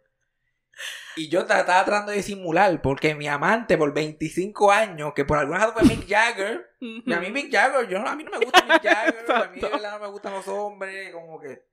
[1.16, 5.38] Y yo ta- estaba tratando de disimular porque mi amante por 25 años, que por
[5.38, 8.38] alguna razón fue Mick Jagger, y a mí Mick Jagger, yo a mí no me
[8.46, 11.64] gusta Mick Jagger, a mí de verdad no me gustan los hombres, como que...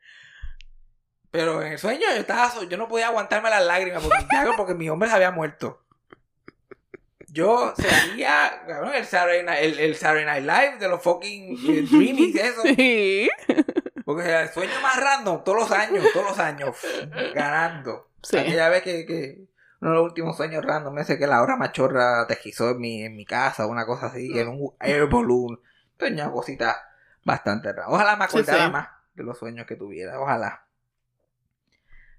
[1.31, 4.55] Pero en el sueño yo estaba, yo no podía aguantarme las lágrimas por Mick Jagger
[4.57, 5.83] porque mi hombre se había muerto.
[7.29, 7.75] Yo
[8.66, 12.62] cabrón, el Saturday Night, el, el Saturday Night Live de los fucking eh, Dreamies, eso.
[12.62, 13.29] Sí.
[14.07, 16.77] Porque el sueño más random, todos los años, todos los años,
[17.35, 18.09] ganando.
[18.23, 18.37] Sí.
[18.38, 19.49] Aquella vez que, que
[19.81, 23.16] uno de los últimos sueños random, ese que la hora machorra tequizó en mi, en
[23.16, 25.61] mi casa, una cosa así, que era un air balloon.
[25.97, 26.77] Tenía cositas
[27.25, 27.88] bastante raras.
[27.90, 28.71] Ojalá me acordara sí.
[28.71, 30.66] más de los sueños que tuviera, ojalá.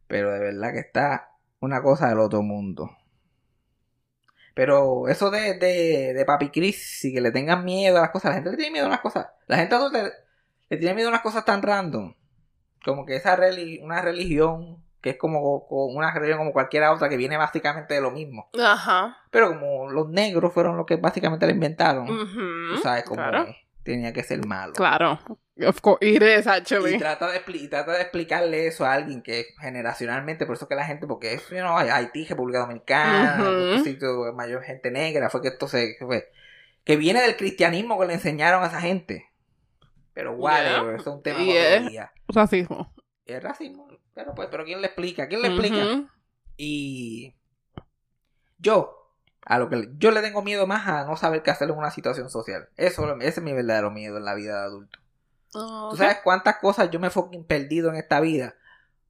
[0.08, 2.98] Pero de verdad que está una cosa del otro mundo.
[4.54, 8.32] Pero eso de, de, de Papi Chris, y que le tengan miedo a las cosas,
[8.32, 9.28] la gente le tiene miedo a las cosas.
[9.46, 10.12] La gente adulta
[10.70, 12.14] le, tiene miedo a unas cosas tan random.
[12.84, 13.38] Como que esa
[13.82, 18.02] una religión que es como, como una religión como cualquier otra que viene básicamente de
[18.02, 18.50] lo mismo.
[18.62, 19.18] Ajá.
[19.32, 22.76] Pero como los negros fueron los que básicamente la inventaron, Ujú.
[22.76, 23.48] tú sabes cómo Claro.
[23.84, 24.74] tenía que ser malo.
[24.74, 25.20] Claro.
[25.66, 29.48] Of course, it is Y trata, de y trata de explicarle eso a alguien que
[29.60, 33.38] generacionalmente, por eso que la gente, porque es, you know, Haití, República Dominicana,
[34.36, 36.32] mayor gente negra, fue que esto se, fue,
[36.84, 39.26] que viene del cristianismo que le enseñaron a esa gente.
[40.18, 40.96] Pero whatever, Yeah.
[40.96, 42.12] eso es un tema Y para es- otro día.
[42.28, 42.94] Racismo.
[43.26, 45.28] Es racismo, pero pues, pero ¿quién le explica?
[45.28, 46.12] ¿Quién le explica?
[46.58, 47.36] Y
[48.58, 49.14] yo,
[49.46, 51.92] a lo que yo le tengo miedo más a no saber qué hacer en una
[51.92, 52.68] situación social.
[52.78, 54.98] Eso, ese es mi verdadero miedo en la vida de adulto.
[55.54, 58.56] Oh, ¿Tú sabes cuántas cosas yo me he fucking perdido en esta vida?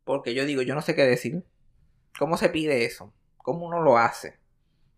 [0.04, 1.46] Porque yo digo, yo no sé qué decir.
[2.20, 3.14] ¿Cómo se pide eso?
[3.38, 4.40] ¿Cómo uno lo hace?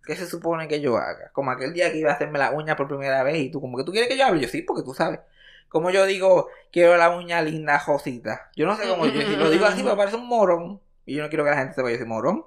[0.06, 1.30] ¿Qué se supone que yo haga?
[1.34, 3.78] Como aquel día que iba a hacerme la uña por primera vez y tú como
[3.78, 4.42] que tú quieres que yo hable.
[4.42, 5.20] Yo sí, porque tú sabes.
[5.70, 8.50] Como yo digo, quiero la uña linda, josita.
[8.56, 10.82] Yo no sé cómo yo si lo digo así, me parece un morón.
[11.06, 12.46] Y yo no quiero que la gente sepa que yo soy morón.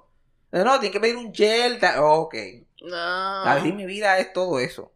[0.51, 1.79] No, no, tiene que pedir un gel.
[1.79, 1.99] tal.
[1.99, 2.35] ok.
[2.83, 3.57] No.
[3.57, 4.91] En mi vida es todo eso.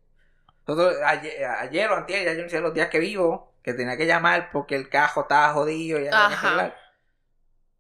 [1.06, 4.06] Ayer, ayer o antier, ya yo no sé los días que vivo, que tenía que
[4.06, 6.78] llamar porque el cajo estaba jodido y ya no tenía que arreglar.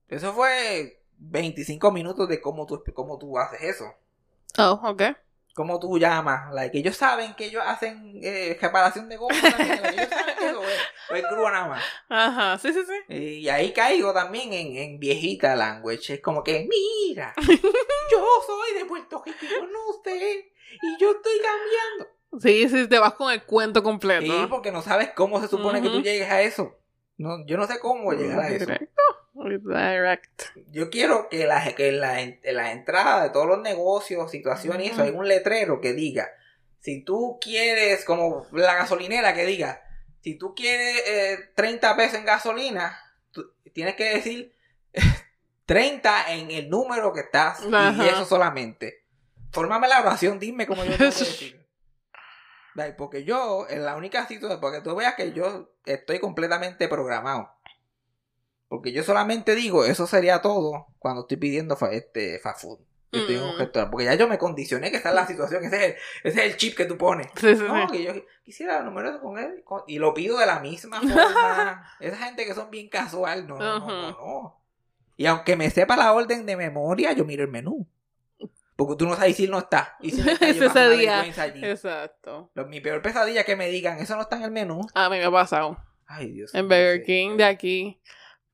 [0.07, 3.93] Eso fue 25 minutos de cómo tú, cómo tú haces eso.
[4.57, 5.03] Oh, ok.
[5.57, 6.53] Cómo tú llamas.
[6.53, 9.81] Like, ellos saben que ellos hacen eh, reparación de goma también.
[9.81, 11.83] like, ellos saben que eso es, o es grúa nada más.
[12.09, 13.15] Ajá, sí, sí, sí.
[13.15, 16.13] Y ahí caigo también en, en viejita language.
[16.13, 20.53] Es como que, mira, yo soy de Puerto Rico yo no sé.
[20.83, 22.17] Y yo estoy cambiando.
[22.39, 24.31] Sí, sí, te vas con el cuento completo.
[24.31, 26.77] Sí, porque no sabes cómo se supone que tú llegues a eso.
[27.17, 28.59] No, yo no sé cómo llegar a eso.
[28.59, 29.01] Directo.
[29.45, 30.43] Direct.
[30.71, 34.87] Yo quiero que, la, que en, la, en la entrada de todos los negocios, situaciones
[34.87, 35.03] y eso, Ujú.
[35.03, 36.29] hay un letrero que diga,
[36.79, 39.81] si tú quieres, como la gasolinera que diga,
[40.21, 42.99] si tú quieres eh, 30 pesos en gasolina,
[43.31, 44.55] tú tienes que decir
[45.65, 49.03] 30 en el número que estás y eso solamente.
[49.51, 51.67] Fórmame la oración, dime cómo yo tengo que decir.
[52.95, 57.56] Porque yo, en la única situación, porque tú veas que yo estoy completamente programado.
[58.69, 62.79] Porque yo solamente digo, eso sería todo cuando estoy pidiendo fa- este fast food.
[63.13, 63.59] Yo estoy en un Mm.
[63.59, 63.91] restaurante.
[63.91, 65.95] Porque ya yo me condicioné que esa es la situación, ese es el,
[66.31, 67.27] ese es el chip que tú pones.
[67.35, 67.97] Sí, sí, No, sí.
[67.97, 68.11] que yo
[68.43, 71.89] quisiera números con él con- y lo pido de la misma forma.
[72.01, 74.61] Esa gente que son bien casual, no, no, no, no, no.
[75.15, 77.87] Y aunque me sepa la orden de memoria, yo miro el menú.
[78.75, 79.95] Porque tú no sabes si no está.
[80.01, 81.65] Y si no está, yo paso una allí.
[81.65, 82.51] Exacto.
[82.53, 84.81] Lo- mi peor pesadilla es que me digan, eso no está en el menú.
[84.93, 85.77] A mí me ha pasado.
[86.05, 87.03] Ay, Dios En Burger.
[87.03, 87.99] King de aquí.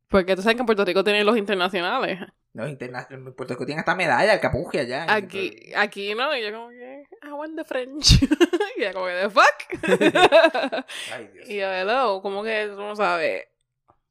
[0.08, 2.20] Porque tú sabes que en Puerto Rico tienen los internacionales.
[2.54, 3.28] No, internacional.
[3.28, 5.06] En Puerto Rico tienen hasta medalla, el capuje allá.
[5.12, 6.36] Aquí, aquí no.
[6.38, 8.22] Y yo como que, I want the French.
[8.78, 9.82] y ella como que, the fuck.
[11.14, 13.46] Ay, Dios y yo, hello, como que tú no sabes.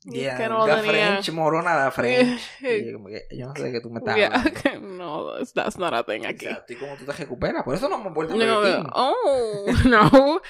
[0.04, 0.82] Y es Yeah, que no tenía.
[0.82, 2.40] French, morona, la French.
[2.60, 4.88] Y yo como que, yo no sé qué tú me estás Yeah, hablando.
[4.88, 6.46] no, that's not a thing aquí.
[6.46, 7.62] Exacto, y cómo tú te recuperas.
[7.62, 8.90] Por eso no hemos vuelto a No, King.
[8.94, 10.40] oh, no.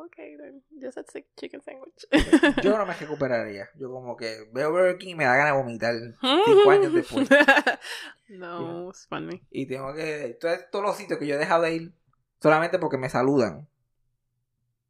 [0.00, 0.62] Oh, okay, then.
[0.80, 1.04] Just a
[1.38, 2.06] chicken sandwich.
[2.62, 3.68] Yo no me recuperaría.
[3.78, 7.28] Yo como que veo Burger King y me da ganas de vomitar cinco años después.
[8.28, 9.42] no, it's funny.
[9.50, 10.38] Y tengo que...
[10.70, 11.92] Todos los sitios que yo he dejado de ir
[12.40, 13.68] solamente porque me saludan.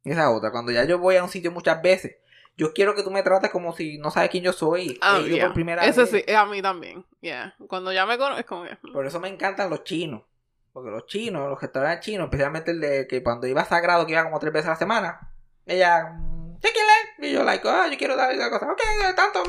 [0.03, 0.51] Esa es otra.
[0.51, 2.15] Cuando ya yo voy a un sitio muchas veces,
[2.57, 4.97] yo quiero que tú me trates como si no sabes quién yo soy.
[5.01, 5.45] Ah, he ido yeah.
[5.45, 6.23] por primera Eso vez.
[6.25, 7.05] sí, a mí también.
[7.21, 7.55] Yeah.
[7.67, 8.77] Cuando ya me conozco, es como que.
[8.93, 10.23] Por eso me encantan los chinos.
[10.73, 14.13] Porque los chinos, los restaurantes chinos, especialmente el de que cuando iba a Sagrado, que
[14.13, 15.31] iba como tres veces a la semana,
[15.65, 17.29] ella, mm, ¿qué quiere?
[17.29, 18.71] Y yo, like, ah, yo quiero dar esa cosa.
[18.71, 18.81] Ok,
[19.15, 19.43] tanto.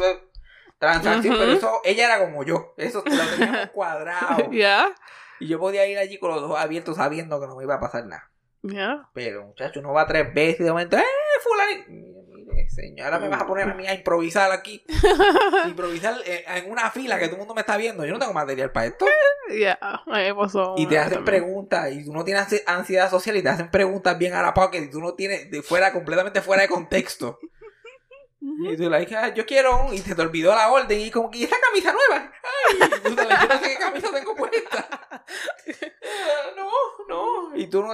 [0.79, 2.75] Transacción, pero eso, ella era como yo.
[2.77, 4.51] Eso lo teníamos cuadrado.
[4.51, 4.93] Yeah.
[5.39, 7.81] Y yo podía ir allí con los ojos abiertos sabiendo que no me iba a
[7.81, 8.31] pasar nada.
[8.63, 9.09] Yeah.
[9.13, 11.05] Pero, muchacho, uno va tres veces y de momento, ¡eh,
[11.43, 12.22] fulano!
[12.69, 14.85] Señora, me vas a poner a mí a improvisar aquí.
[15.69, 18.05] improvisar eh, en una fila que todo el mundo me está viendo.
[18.05, 19.07] Yo no tengo material para esto.
[19.51, 19.79] Yeah.
[20.79, 21.25] Y te hacen también.
[21.43, 24.55] preguntas y tú no tienes ansi- ansiedad social y te hacen preguntas bien a la
[24.55, 27.39] pocket y tú no tienes de fuera, completamente fuera de contexto.
[28.41, 29.93] Y tú like, "Ah, yo quiero un...
[29.95, 32.33] Y se te olvidó la orden y como que, ¿y esa camisa nueva?
[32.71, 34.89] Ay, y tú te sé qué camisa tengo puesta.
[35.11, 35.25] "Ah,
[36.57, 36.71] no,
[37.09, 37.57] no.
[37.57, 37.93] Y tú no...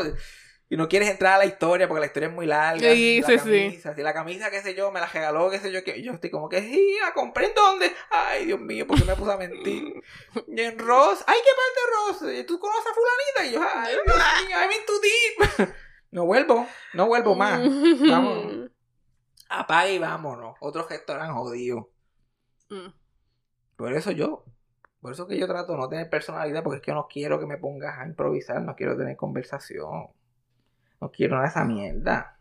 [0.70, 2.92] Y no quieres entrar a la historia porque la historia es muy larga.
[2.92, 3.62] Sí, la sí, sí.
[3.62, 6.12] camisa, Si la camisa, qué sé yo, me la regaló, qué sé yo, que yo
[6.12, 7.90] estoy como que, sí, la compré en dónde.
[8.10, 10.02] Ay, Dios mío, ¿por qué me puse a mentir?
[10.46, 12.46] Y en Ross, ay, ¿qué parte de Ross?
[12.46, 13.46] ¿Tú conoces a fulanita?
[13.46, 14.14] Y yo, ay, Dios mío,
[14.60, 15.74] I'm in too deep.
[16.10, 17.60] No vuelvo, no vuelvo más.
[18.08, 18.70] Vamos.
[19.50, 20.56] Apaga y vámonos.
[20.60, 21.90] Otro restaurante jodido.
[22.70, 22.88] Mm.
[23.76, 24.44] Por eso yo,
[25.00, 27.46] por eso que yo trato de no tener personalidad, porque es que no quiero que
[27.46, 30.08] me pongas a improvisar, no quiero tener conversación.
[31.00, 32.38] No quiero nada de esa mierda.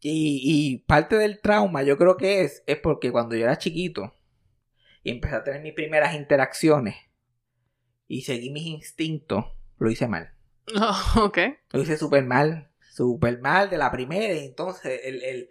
[0.00, 4.14] Y, y parte del trauma yo creo que es, es porque cuando yo era chiquito
[5.02, 6.96] y empecé a tener mis primeras interacciones
[8.06, 9.44] y seguí mis instintos,
[9.78, 10.32] lo hice mal.
[10.76, 11.38] Oh, ok.
[11.72, 15.48] Lo hice súper mal, súper mal de la primera y entonces el, el-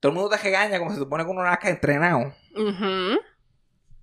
[0.00, 2.34] todo el mundo te regaña como se supone que uno nazca entrenado.
[2.56, 3.20] Ujú.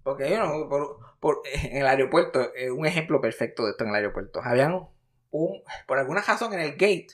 [0.04, 3.90] Porque yo no, por, por- en el aeropuerto, eh, un ejemplo perfecto de esto en
[3.92, 4.42] el aeropuerto.
[4.44, 4.88] Habían
[5.32, 7.10] un, por alguna razón en el gate,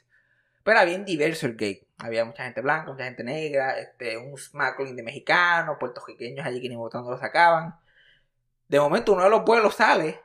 [0.63, 1.88] pero era bien diverso el gate.
[1.97, 6.69] Había mucha gente blanca, mucha gente negra, este, un smuggling de mexicanos, puertorriqueños allí que
[6.69, 7.75] ni votando lo sacaban.
[8.67, 10.19] De momento uno de los vuelos sale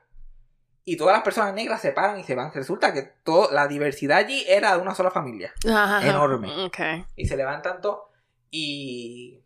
[0.84, 2.52] y todas las personas negras se paran y se van.
[2.52, 5.52] Resulta que todo, la diversidad allí era de una sola familia.
[5.68, 6.06] Ajá.
[6.08, 6.64] Enorme.
[6.64, 6.78] Ok.
[7.16, 8.08] Y se levantan todos.
[8.50, 9.42] Y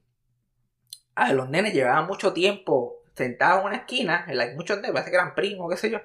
[1.15, 5.11] a los nenes llevaban mucho tiempo sentados en una esquina, en la muchos nenes, parece
[5.11, 6.01] que eran primos, qué sé yo,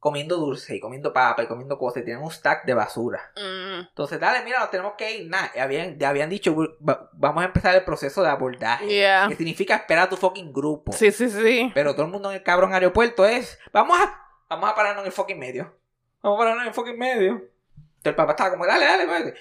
[0.00, 1.98] comiendo dulce y comiendo papa y comiendo cosas.
[2.02, 3.30] Y tenían un stack de basura.
[3.36, 3.80] Mm.
[3.90, 5.30] Entonces, dale, mira, nos tenemos que ir.
[5.30, 8.88] Nada, habían, ya habían dicho, "Va- vamos a empezar el proceso de abordaje.
[8.88, 9.26] Yeah.
[9.28, 10.90] Que significa esperar a tu fucking grupo.
[10.92, 11.70] Sí, sí, sí.
[11.74, 15.06] Pero todo el mundo en el cabrón aeropuerto es, vamos a, vamos a pararnos en
[15.06, 15.76] el fucking medio.
[16.22, 17.30] Vamos a pararnos en el fucking medio.
[17.32, 19.34] Entonces el papá estaba como, dale, dale, dale.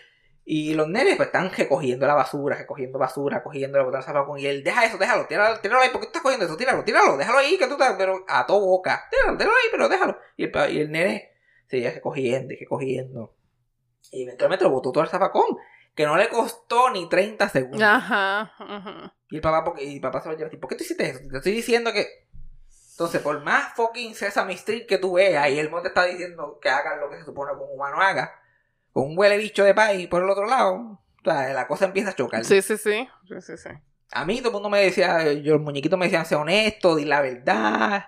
[0.52, 4.40] Y los nenes pues están recogiendo la basura, recogiendo basura, cogiendo la botella de zafacón.
[4.40, 6.58] Y él, deja eso, déjalo, tíralo, tíralo ahí, ¿por qué estás cogiendo eso?
[6.58, 9.08] Tíralo, tíralo, déjalo ahí, que tú estás, pero a tu boca.
[9.12, 10.18] Tíralo, tíralo ahí, pero déjalo.
[10.38, 11.30] Y el, y el nene
[11.68, 13.36] seguía recogiendo y recogiendo.
[14.12, 15.56] Y eventualmente lo botó todo el zafacón,
[15.94, 17.84] que no le costó ni 30 segundos.
[17.84, 18.52] Ajá.
[18.58, 19.14] Ajá.
[19.30, 21.12] Y el papá, porque, y el papá se lo lleva así, ¿por qué tú hiciste
[21.12, 21.20] eso?
[21.30, 22.08] Te estoy diciendo que...
[22.94, 26.70] Entonces, por más fucking Sesame Street que tú veas, y el monte está diciendo que
[26.70, 28.34] hagan lo que se supone que un humano haga,
[29.00, 32.10] con un huele bicho de país por el otro lado, o sea, la cosa empieza
[32.10, 32.44] a chocar.
[32.44, 33.08] Sí, sí, sí.
[33.28, 33.70] Sí, sí, sí.
[34.12, 37.06] A mí todo el mundo me decía, yo, los muñequitos me decían, sé honesto, di
[37.06, 38.08] la verdad,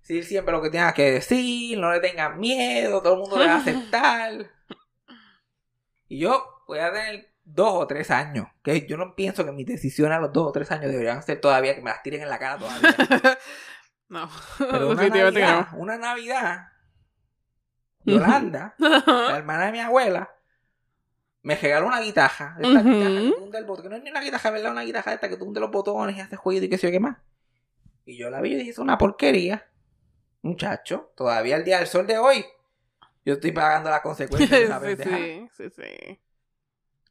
[0.00, 3.46] decir siempre lo que tengas que decir, no le tengas miedo, todo el mundo le
[3.46, 4.50] va a aceptar.
[6.08, 9.66] Y yo voy a tener dos o tres años, que yo no pienso que mis
[9.66, 12.28] decisiones a los dos o tres años deberían ser todavía que me las tiren en
[12.28, 13.38] la cara todavía.
[14.08, 14.30] No.
[14.58, 16.68] Pero una Navidad, una Navidad,
[18.06, 18.74] Yolanda,
[19.26, 20.30] la hermana de mi abuela,
[21.42, 22.56] me regaló una guitarra.
[22.60, 22.88] Esta Ujú.
[22.90, 24.72] guitarra que tunde el botón, que no es ni una guitarra, ¿verdad?
[24.72, 27.00] Una guitarra esta que tunde los botones y hace juego y qué sé yo qué
[27.00, 27.16] más.
[28.06, 29.66] Y yo la vi y dije, es una porquería.
[30.42, 32.44] Muchacho, todavía el día del sol de hoy,
[33.24, 35.32] yo estoy pagando las consecuencias de esa Sí, pendeja.
[35.48, 36.20] sí, sí, sí.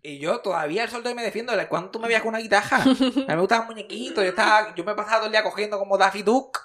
[0.02, 1.56] Y yo todavía el sol de hoy me defiendo.
[1.56, 2.78] de ¿Cuándo tú me veías con una guitarra?
[3.26, 4.24] A mí me gustaban muñequitos.
[4.24, 6.60] Yo, estaba, yo me pasaba todo el día cogiendo como Daffy Duck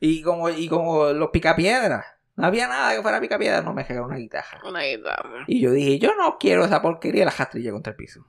[0.00, 2.06] y como, y como los picapiedras.
[2.36, 4.60] No había nada que fuera picapiedras, no me regaló una guitarra.
[4.66, 5.44] Una guitarra.
[5.46, 8.26] Y yo dije, yo no quiero esa porquería, la jastrilla contra el piso.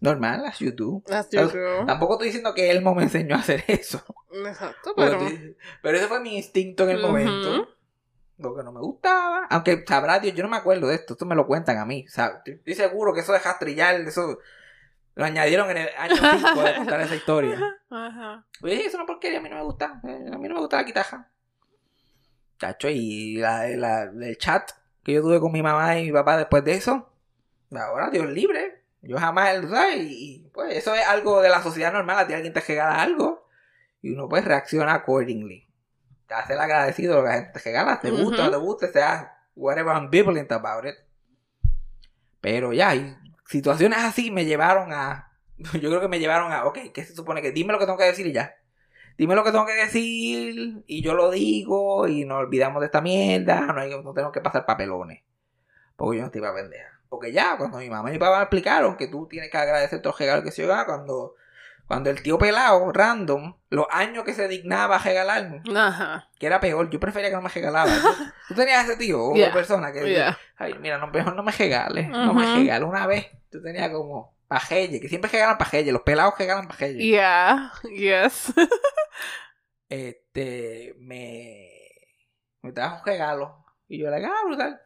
[0.00, 1.02] Normal, as you do.
[1.06, 1.86] That's Pero- true.
[1.86, 4.02] Tampoco estoy diciendo que Elmo me enseñó a hacer eso.
[4.46, 5.26] Exacto, Pero, pero.
[5.28, 7.68] estoy- pero ese fue mi instinto en el momento.
[8.38, 9.46] Lo que no me gustaba.
[9.50, 11.12] Aunque sabrá Dios, yo no me acuerdo de esto.
[11.14, 12.06] Esto me lo cuentan a mí.
[12.08, 12.38] ¿sabes?
[12.44, 14.38] Estoy- seguro que eso de jastrillar, eso
[15.14, 17.58] lo añadieron en el año 5 de contar esa historia.
[17.90, 18.44] Ajá.
[18.60, 20.00] Pues eso es una porquería, a mí no me gusta.
[20.04, 21.28] Eh, A mí no me gusta la guitarra.
[22.62, 24.70] Chacho, y la, la- el chat
[25.02, 27.12] que yo tuve con mi mamá y mi papá después de eso,
[27.74, 28.84] ahora Dios libre.
[29.00, 29.96] Yo jamás, ¿sabes?
[29.96, 33.02] Y, y, pues eso es algo de la sociedad normal, a ti alguien te regala
[33.02, 33.48] algo
[34.00, 35.68] y uno pues reacciona accordingly.
[36.28, 38.44] Te hace el agradecido de lo que la gente te regala, te gusta o Ujú.
[38.44, 40.94] no te gusta, sea whatever ambivalent about it.
[42.40, 45.32] Pero ya, y situaciones así me llevaron a.
[45.74, 46.64] Yo creo que me llevaron a.
[46.66, 47.50] Ok, ¿qué se supone que?
[47.50, 48.54] Dime lo que tengo que decir y ya.
[49.18, 53.00] Dime lo que tengo que decir y yo lo digo y nos olvidamos de esta
[53.00, 53.60] mierda.
[53.60, 55.22] No, hay, no tenemos que pasar papelones.
[55.96, 56.88] Porque yo no estoy para pendeja.
[57.08, 60.00] Porque ya, cuando mi mamá y mi papá me explicaron que tú tienes que agradecer
[60.00, 61.34] todos los regalos que se da, cuando,
[61.86, 66.30] cuando el tío pelado, random, los años que se dignaba a regalarme, Ajá.
[66.38, 67.90] que era peor, yo prefería que no me regalaba.
[68.48, 69.52] Tú tenías ese tío Yeah.
[69.52, 70.38] persona que, Yeah.
[70.56, 72.88] ay, mira, no, mejor no me regales, no me regales.
[72.88, 77.02] Una vez tú tenías como pajelle, que siempre regalan pajelle, los pelados regalan pajelle.
[77.02, 77.72] Yeah.
[77.90, 78.52] Yes.
[79.88, 81.68] Este, me,
[82.62, 84.80] me trajo un regalo y yo le dije, ah, brutal.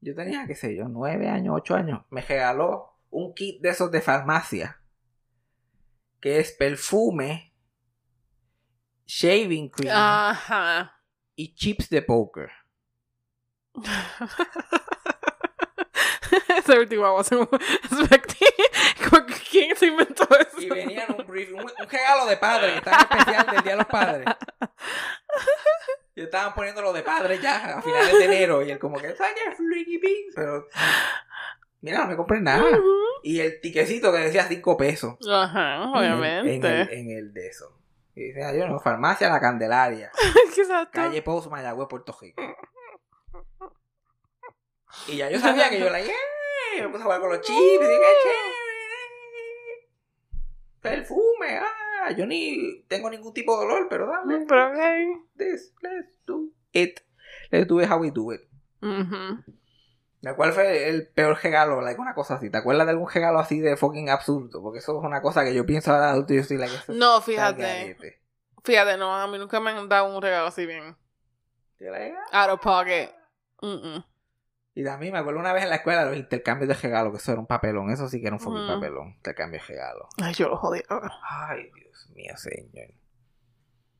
[0.00, 2.00] Yo tenía, qué sé yo, nueve años, ocho años.
[2.08, 4.80] Me regaló un kit de esos de farmacia.
[6.18, 7.52] Que es perfume,
[9.06, 10.98] shaving cream Ajá.
[11.34, 12.50] y chips de poker.
[16.66, 17.48] I wasn't
[17.84, 18.48] expecting.
[19.50, 20.60] ¿Quién se inventó eso?
[20.60, 23.72] Y venía en un briefing, un, un regalo de padre, que estaba especial del Día
[23.72, 24.26] de los Padres.
[26.14, 28.62] Y estaban poniendo lo de padre ya a finales de enero.
[28.62, 29.14] Y él como que.
[30.34, 30.66] Pero,
[31.80, 32.78] mira, no me compré nada.
[33.22, 35.16] Y el tiquecito que decía 5 pesos.
[35.30, 36.52] Ajá, En el- obviamente.
[36.68, 37.74] En el, en el de eso.
[38.14, 40.10] Y decía, yo no, farmacia La Candelaria.
[40.56, 40.90] Exacto.
[40.92, 42.42] Calle Pozo, Mayagüez, Puerto Rico.
[45.06, 46.00] Y ya yo sabía que yo la
[46.78, 47.58] "Yeah", Me puse a jugar con los chips.
[47.58, 48.68] Y dije, "Qué chévere.
[50.80, 51.58] Perfume.
[51.58, 54.44] Ah, yo ni tengo ningún tipo de dolor, pero dame.
[54.46, 54.78] Pero ok.
[55.36, 57.00] This, let's do it.
[57.50, 58.42] Let's do it how we do it.
[60.36, 61.80] ¿Cuál fue el peor regalo?
[61.80, 62.50] Like, una cosa así.
[62.50, 64.62] ¿Te acuerdas de algún regalo así de fucking absurdo?
[64.62, 67.20] Porque eso es una cosa que yo pienso ahora adulto y yo estoy like, No,
[67.20, 67.96] fíjate.
[68.64, 70.96] Fíjate, no, a mí nunca me han dado un regalo así bien.
[71.78, 72.42] Yo ah.
[72.42, 73.10] Out of pocket.
[73.62, 74.04] Mm-mm.
[74.78, 77.32] Y también me acuerdo una vez en la escuela los intercambios de regalos, que eso
[77.32, 77.90] era un papelón.
[77.90, 78.74] Eso sí que era un fucking Ujú.
[78.74, 79.08] papelón.
[79.16, 80.06] Intercambio de regalos.
[80.22, 80.80] Ay, yo lo jodí.
[81.28, 82.94] Ay, Dios mío, señor.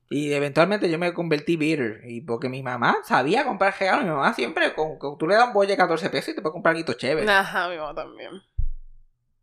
[0.09, 1.99] Y eventualmente yo me convertí bitter.
[2.05, 4.05] Y porque mi mamá sabía comprar regalos.
[4.05, 6.41] Mi mamá siempre, con, con- tú le das un bolle de 14 pesos y te
[6.41, 7.29] puede comprar algo chévere.
[7.29, 8.31] Ajá, mi mamá también.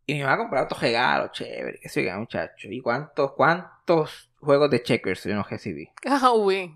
[0.07, 1.79] Y mi mamá compraba otros regalos chévere.
[1.79, 2.67] Que se muchacho.
[2.71, 5.87] ¿Y cuántos, cuántos juegos de checkers yo no recibí?
[6.07, 6.73] Ah, oui.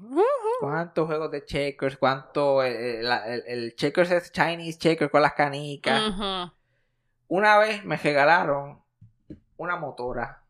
[0.62, 1.98] ¿Cuántos juegos de checkers?
[1.98, 6.02] ¿Cuánto eh, el, el- el checkers es Chinese checker con las canicas?
[7.28, 8.82] Una vez me regalaron
[9.58, 10.44] una motora.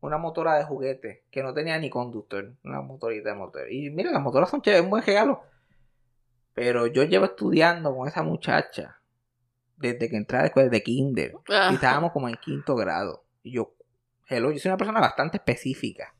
[0.00, 2.54] Una motora de juguete que no tenía ni conductor.
[2.64, 3.70] Una motorita de motor.
[3.72, 5.42] Y mira, las motoras son chéveres, un buen regalo.
[6.54, 9.00] Pero yo llevo estudiando con esa muchacha
[9.76, 11.34] desde que entré a la escuela, desde kinder.
[11.48, 11.70] Ajá.
[11.70, 13.24] Y estábamos como en quinto grado.
[13.42, 13.74] Y yo,
[14.28, 16.14] hello, yo soy una persona bastante específica.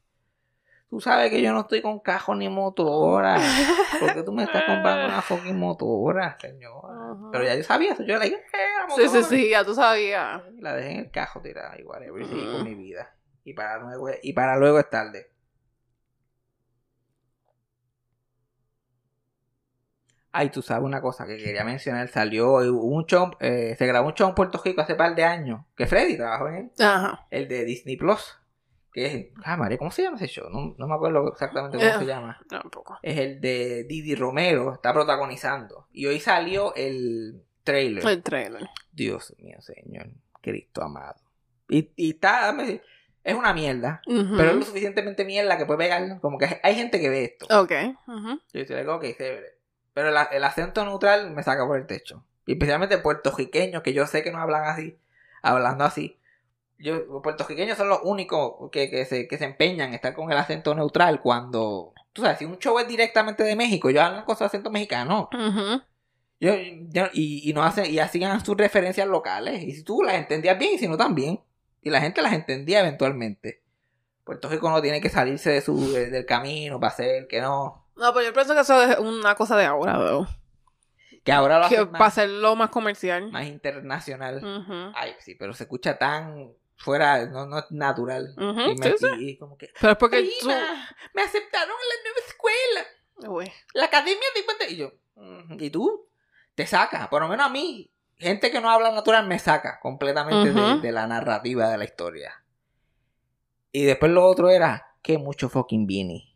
[0.89, 3.37] Tú sabes que yo no estoy con cajo ni motora.
[4.01, 7.17] ¿Por qué tú me estás comprando una fucking motora, señora?
[7.33, 8.05] Pero ya yo sabía eso.
[8.05, 9.23] Yo le dije, "Eh, la Sí, sí, motora".
[9.25, 10.43] sí, ya tú sabías.
[10.61, 12.23] La dejé en el cajo tirada y whatever.
[12.23, 12.53] Y seguí Ujú.
[12.53, 13.15] con mi vida.
[13.43, 15.33] Y para luego, y para luego es tarde.
[20.33, 22.09] Ay, tú sabes una cosa que quería mencionar.
[22.09, 25.63] Salió un show, eh, se grabó un show en Puerto Rico hace par de años.
[25.77, 26.71] Que Freddy trabajó en él.
[26.79, 27.27] Ajá.
[27.31, 28.39] El de Disney Plus.
[28.97, 29.27] Que es.
[29.45, 30.49] Ah, María, ¿cómo se llama ese show?
[30.49, 31.99] No, no me acuerdo exactamente cómo Eh.
[31.99, 32.41] se llama.
[32.49, 32.99] Tampoco.
[33.03, 34.73] Es el de Didi Romero.
[34.73, 35.87] Está protagonizando.
[35.93, 38.07] Y hoy salió el trailer.
[38.07, 38.67] El trailer.
[38.93, 40.09] Dios mío, Señor.
[40.41, 41.17] Cristo amado.
[41.69, 42.53] Y, y está.
[42.55, 42.81] me-
[43.23, 44.01] Es una mierda.
[44.07, 46.19] Pero es lo suficientemente mierda que puede pegar.
[46.21, 47.47] Como que hay gente que ve esto.
[47.61, 47.73] Ok.
[48.55, 49.59] Yo te digo, ok, chévere.
[49.93, 52.25] Pero el, el acento neutral me saca por el techo.
[52.47, 54.99] Y especialmente puertorriqueños, que yo sé que no hablan así,
[55.43, 56.19] hablando así.
[56.79, 60.31] Yo, los puertorriqueños son los únicos que, que, se, que se empeñan en estar con
[60.31, 61.95] el acento neutral cuando.
[62.13, 65.29] Tú sabes, si un show es directamente de México, yo hablan con su acento mexicano.
[66.39, 66.53] Yo,
[66.91, 69.63] yo- y, y no hacen, y hacían sus referencias locales.
[69.63, 71.41] Y si tú las entendías bien y si no también.
[71.83, 73.63] Y la gente las entendía eventualmente.
[74.25, 77.87] Puerto Rico no tiene que salirse de su, de- del camino para hacer que no.
[77.97, 80.27] No, pero yo pienso que eso es una cosa de ahora, though.
[81.25, 83.31] Que ahora lo Que hacen para más, hacerlo más comercial.
[83.33, 84.93] más internacional.
[84.95, 88.35] Ay, sí, pero se escucha tan fuera, no, no natural.
[88.37, 89.07] Ujú, y, me- sí, sí.
[89.19, 89.71] y- como que.
[89.81, 92.87] Pero porque "Prima, me aceptaron en la nueva escuela.
[93.21, 93.33] tú...
[93.33, 93.53] Uy.
[93.75, 94.67] La academia de Igualdad".
[94.69, 95.57] Y yo, "Ujú".
[95.59, 96.09] ¿y tú?
[96.55, 97.91] Te saca, por lo menos a mí.
[98.19, 102.43] Gente que no habla natural me saca completamente de- la narrativa de la historia.
[103.73, 106.35] Y después lo otro era, que mucho fucking Beanie.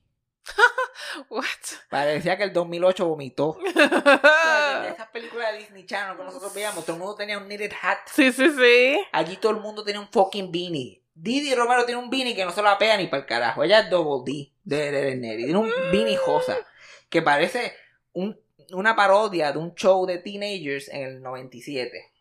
[1.30, 1.44] What?
[1.88, 3.48] Parecía que el 2008 vomitó.
[3.60, 7.44] O sea, Esas películas de Disney Channel que nosotros veíamos, todo el mundo tenía un
[7.46, 7.98] knitted hat.
[8.06, 9.00] sí, sí, sí.
[9.12, 11.02] Allí todo el mundo tiene un fucking beanie.
[11.14, 13.62] Didi Romero tiene un beanie que no se lo apea ni para el carajo.
[13.62, 15.44] Ella es Double D de Neri.
[15.44, 16.56] Tiene un beanie josa
[17.08, 17.74] que parece
[18.12, 18.38] un-
[18.72, 22.12] una parodia de un show de teenagers en el 97.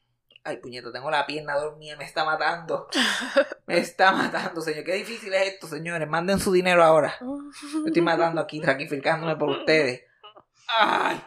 [0.43, 2.87] Ay, puñeta, tengo la pierna dormida, me está matando.
[3.67, 4.83] Me está matando, señor.
[4.83, 6.07] Qué difícil es esto, señores.
[6.07, 7.15] Manden su dinero ahora.
[7.21, 10.05] Me estoy matando aquí, sacrificándome por ustedes.
[10.67, 11.21] Ay.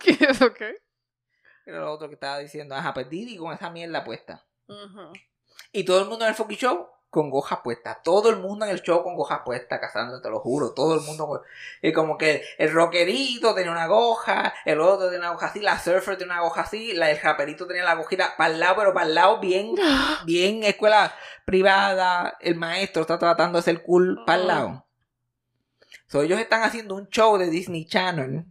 [0.00, 0.62] ¿Qué es ok?
[1.66, 2.74] Era lo otro que estaba diciendo.
[2.74, 4.46] Ajá, pues Didi con esa mierda puesta.
[4.68, 5.12] Ujú.
[5.72, 8.02] Y todo el mundo en el fucking show con gojas puestas.
[8.02, 10.74] Todo el mundo en el show con gojas puestas, cazando, te lo juro.
[10.74, 11.40] Todo el mundo con...
[11.80, 15.78] Y como que el rockerito tenía una goja, el otro tenía una goja así, la
[15.80, 18.92] surfer tenía una goja así, la, el raperito tenía la gojita para el lado, pero
[18.92, 19.74] para el lado bien,
[20.26, 21.14] bien escuela
[21.46, 22.36] privada.
[22.40, 24.86] El maestro está tratando de ser cool para el lado.
[26.08, 28.44] So, ellos están haciendo un show de Disney Channel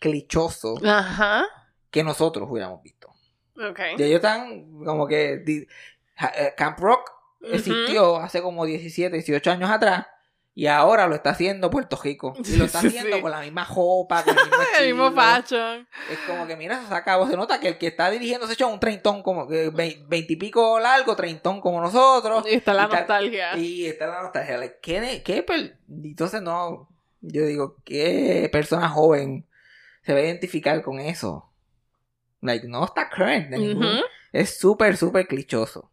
[0.00, 1.44] clichoso Ajá.
[1.90, 3.12] que nosotros hubiéramos visto.
[3.98, 5.66] Y ellos están como que di-
[6.16, 6.32] ja-
[7.42, 10.06] existió hace como 17, 18 años atrás
[10.52, 12.34] y ahora lo está haciendo Puerto Rico.
[12.44, 13.22] Y lo está haciendo sí.
[13.22, 15.22] con la misma jopa, con el mismo El mismo estilo.
[15.22, 15.88] fashion.
[16.10, 17.28] Es como que mira, se acabó.
[17.28, 21.60] Se nota que el que está dirigiendo show es un treintón como veintipico largo, treintón
[21.60, 22.44] como nosotros.
[22.50, 23.56] Y está la Y nostalgia.
[23.56, 24.58] Y está la nostalgia.
[24.58, 26.88] Like, ¿Qué, qué per- Entonces no,
[27.20, 29.46] yo digo, ¿qué persona joven
[30.02, 31.46] se va a identificar con eso?
[32.42, 33.50] Like, no está current.
[33.50, 33.84] de Ujú.
[34.32, 35.89] Es súper, súper clichoso.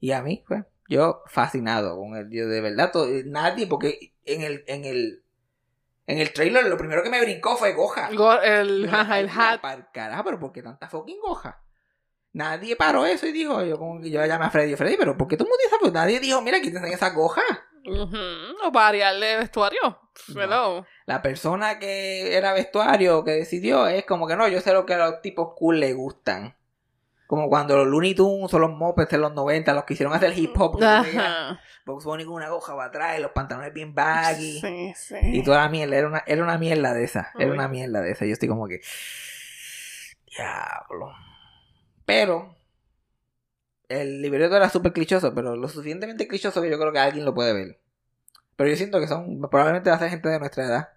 [0.00, 4.42] Y a mí, pues, yo fascinado con el yo de verdad, to- nadie, porque en
[4.42, 5.22] el, en el,
[6.06, 8.10] en el trailer lo primero que me brincó fue Goja.
[8.12, 9.60] Go- el, ajá, el hat.
[9.60, 11.62] Para carajo, pero ¿por qué tanta fucking Goja?
[12.32, 15.26] Nadie paró eso y dijo, yo como que yo llamé a Freddy, Freddy, pero ¿por
[15.26, 15.76] qué todo el mundo dice?
[15.80, 17.40] Pues nadie dijo, mira, quítense esa goja.
[17.86, 18.16] Ujú.
[18.64, 19.80] O variarle vestuario.
[20.34, 20.84] No.
[21.06, 24.94] La persona que era vestuario, que decidió, es como que no, yo sé lo que
[24.94, 26.54] a los tipos cool les gustan.
[27.26, 30.36] Como cuando los Looney Tunes o los Muppets de los 90, los que hicieron hacer
[30.38, 30.78] hip hop.
[31.84, 34.60] Bugs Bunny con una goja para atrás y los pantalones bien baggy.
[34.60, 35.16] Sí, sí.
[35.22, 37.30] Y toda la mierda, era una, era una mierda de esa.
[37.38, 37.54] Era Uy.
[37.54, 38.26] una mierda de esa.
[38.26, 38.80] Yo estoy como que.
[40.26, 41.12] Diablo.
[42.04, 42.54] Pero.
[43.88, 47.34] El libreto era súper clichoso, pero lo suficientemente clichoso que yo creo que alguien lo
[47.34, 47.80] puede ver.
[48.56, 49.40] Pero yo siento que son.
[49.42, 50.88] Probablemente va a ser gente de nuestra edad.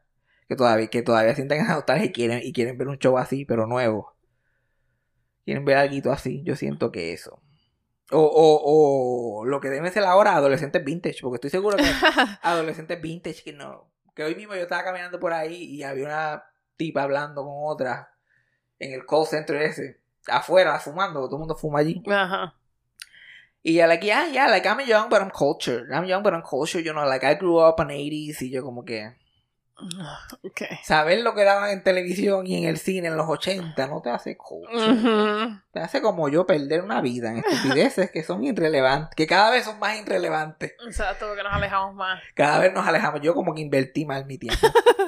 [0.47, 3.45] Que todavía, que todavía sienten esa nostalgia y quieren, y quieren ver un show así,
[3.45, 4.15] pero nuevo.
[5.45, 6.43] Quieren ver algo así.
[6.43, 7.41] Yo siento que eso.
[8.11, 11.19] O, o, o lo que debe ser ahora adolescentes vintage.
[11.21, 11.83] Porque estoy seguro que
[12.41, 13.89] adolescentes vintage que no.
[14.15, 16.43] Que hoy mismo yo estaba caminando por ahí y había una
[16.75, 18.09] tipa hablando con otra
[18.79, 22.01] en el call center ese, afuera, fumando, todo el mundo fuma allí.
[22.09, 22.55] Ajá.
[23.61, 25.91] Y ella, like, yeah, yeah, like, I'm young, but I'm cultured.
[25.91, 28.41] I'm young, but I'm cultured, you know, like, I grew up in 80s.
[28.41, 29.17] Y yo, como que,
[30.43, 30.61] Ok.
[30.83, 34.09] saber lo que daban en televisión y en el cine en los 80 no te
[34.09, 34.37] hace.
[34.39, 35.59] Ujú.
[35.71, 39.65] Te hace como yo perder una vida en estupideces que son irrelevantes, que cada vez
[39.65, 40.73] son más irrelevantes.
[40.85, 42.21] Exacto, porque nos alejamos más.
[42.33, 43.21] Cada vez nos alejamos.
[43.21, 44.67] Yo como que invertí mal mi tiempo.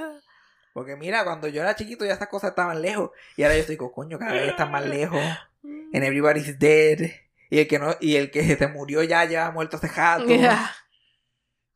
[0.73, 3.11] Porque mira, cuando yo era chiquito ya estas cosas estaban lejos.
[3.35, 5.19] Y ahora yo estoy como, coño, cada vez están más lejos.
[5.63, 7.11] And everybody's dead.
[7.49, 10.25] Y el que no, y el que se murió ya lleva muerto hace.
[10.25, 10.73] Yeah.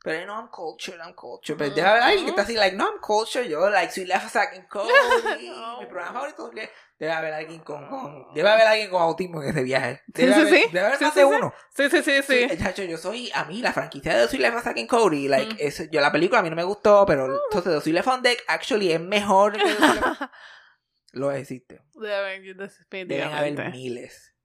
[0.06, 1.58] Pero no, I'm cultured, I'm cultured.
[1.58, 3.48] Pero debe haber alguien que está así, like, no, I'm cultured.
[3.50, 4.88] Yo, like, soy Left Sack Cody.
[5.50, 5.80] No.
[5.80, 6.52] Mi programa favorito.
[6.98, 10.04] Debe haber alguien con, con, debe haber alguien con autismo en ese viaje.
[10.08, 10.64] Debe sí, haber, sí.
[10.72, 11.54] Debe haber Sí, más sí, de uno.
[11.76, 12.58] Sí, sí, sí, sí.
[12.58, 15.58] Chacho, yo soy, a mí, la franquicia de Soy Left Sack Cody, like, Mm.
[15.60, 18.44] eso, yo la película a mí no me gustó, pero entonces Soy Left on Deck
[18.48, 19.64] actually es mejor que
[21.14, 21.82] Lo existe.
[21.94, 22.44] Deben,
[23.08, 24.36] Deben haber miles.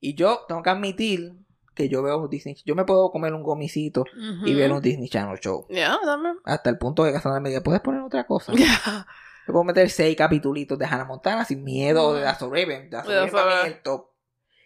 [0.00, 1.32] Y yo tengo que admitir
[1.74, 4.04] que yo veo Disney, yo me puedo comer un gomicito
[4.44, 5.66] y ver un Disney Channel show.
[5.70, 6.34] Ya, dame.
[6.44, 8.52] Hasta el punto de que Cassandra me diga, ¿puedes poner otra cosa?
[8.56, 9.06] Ya.
[9.46, 12.90] Yo puedo meter seis capitulitos de Hannah Montana sin miedo de So Raven.
[12.90, 13.66] De Raven So para mí Raven.
[13.66, 14.06] es el top.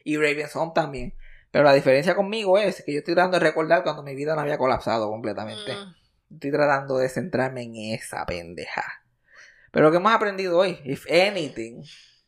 [0.05, 1.15] Y Raven's Home también.
[1.51, 4.43] Pero la diferencia conmigo es que yo estoy tratando de recordar cuando mi vida no
[4.43, 5.73] había colapsado completamente.
[5.75, 6.35] Mm.
[6.35, 8.85] Estoy tratando de centrarme en esa pendeja.
[9.73, 10.79] Pero ¿qué hemos aprendido hoy?
[10.85, 11.83] If anything.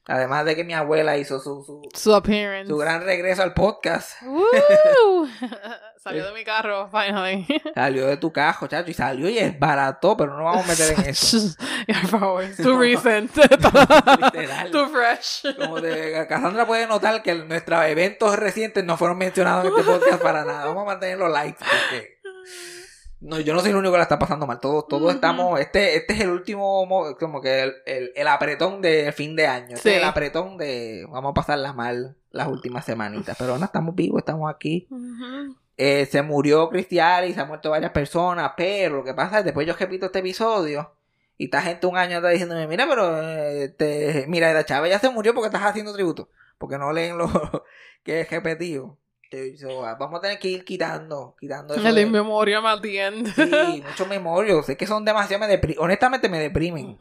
[0.08, 2.66] Además de que mi abuela hizo su, su, Su appearance.
[2.70, 4.20] su gran regreso al podcast.
[4.22, 5.28] Woo.
[6.02, 7.46] Salió de mi carro, finally.
[7.74, 10.98] Salió de tu cajo, chacho, y salió y es barato, pero no vamos a meter
[10.98, 11.36] en eso.
[11.86, 12.44] Por favor.
[12.56, 13.36] Too recent.
[13.36, 14.70] Literal.
[14.70, 15.54] Too fresh.
[15.56, 20.22] Como de, Cassandra puede notar que nuestros eventos recientes no fueron mencionados en este podcast
[20.22, 20.64] para nada.
[20.66, 22.18] Vamos a mantenerlo light porque
[23.20, 24.60] no, yo no soy el único que la está pasando mal.
[24.60, 25.58] Todos, todos estamos.
[25.60, 29.46] Este, este es el último, mo- como que el, el, el apretón de fin de
[29.46, 29.74] año.
[29.76, 29.88] Este Sí.
[29.90, 33.36] es el apretón de vamos a pasarla mal las últimas semanitas.
[33.38, 34.86] Pero no estamos vivos, estamos aquí.
[35.76, 39.42] Eh, se murió Cristian y se han muerto varias personas, pero lo que pasa es
[39.42, 40.92] que después yo repito este episodio
[41.36, 45.08] y esta gente un año está diciéndome, mira, pero este, mira, Eda Chávez ya se
[45.10, 47.28] murió porque estás haciendo tributo, porque no leen lo
[48.02, 48.96] que es repetido.
[49.58, 52.80] So, ah, vamos a tener que ir quitando, quitando eso El de- in memoriam at
[52.80, 53.26] the end.
[53.34, 56.98] Sí, muchos memorios, es que son demasiado, me depri- honestamente me deprimen.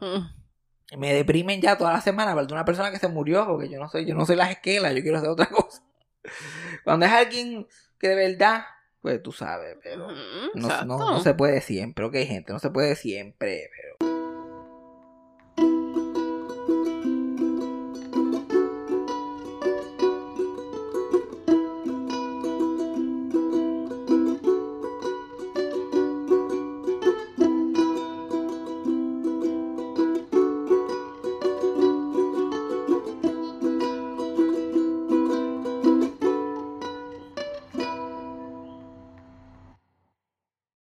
[0.96, 3.88] Me deprimen ya toda la semana de una persona que se murió, porque yo no
[3.88, 5.82] soy, yo no soy la esquela, yo quiero hacer otra cosa.
[6.84, 7.66] Cuando es alguien
[7.98, 8.64] que de verdad,
[9.00, 10.14] pues tú sabes, pero Ujú,
[10.54, 10.84] no, exacto.
[10.86, 13.87] no, no se puede siempre, ok gente, no se puede siempre, pero...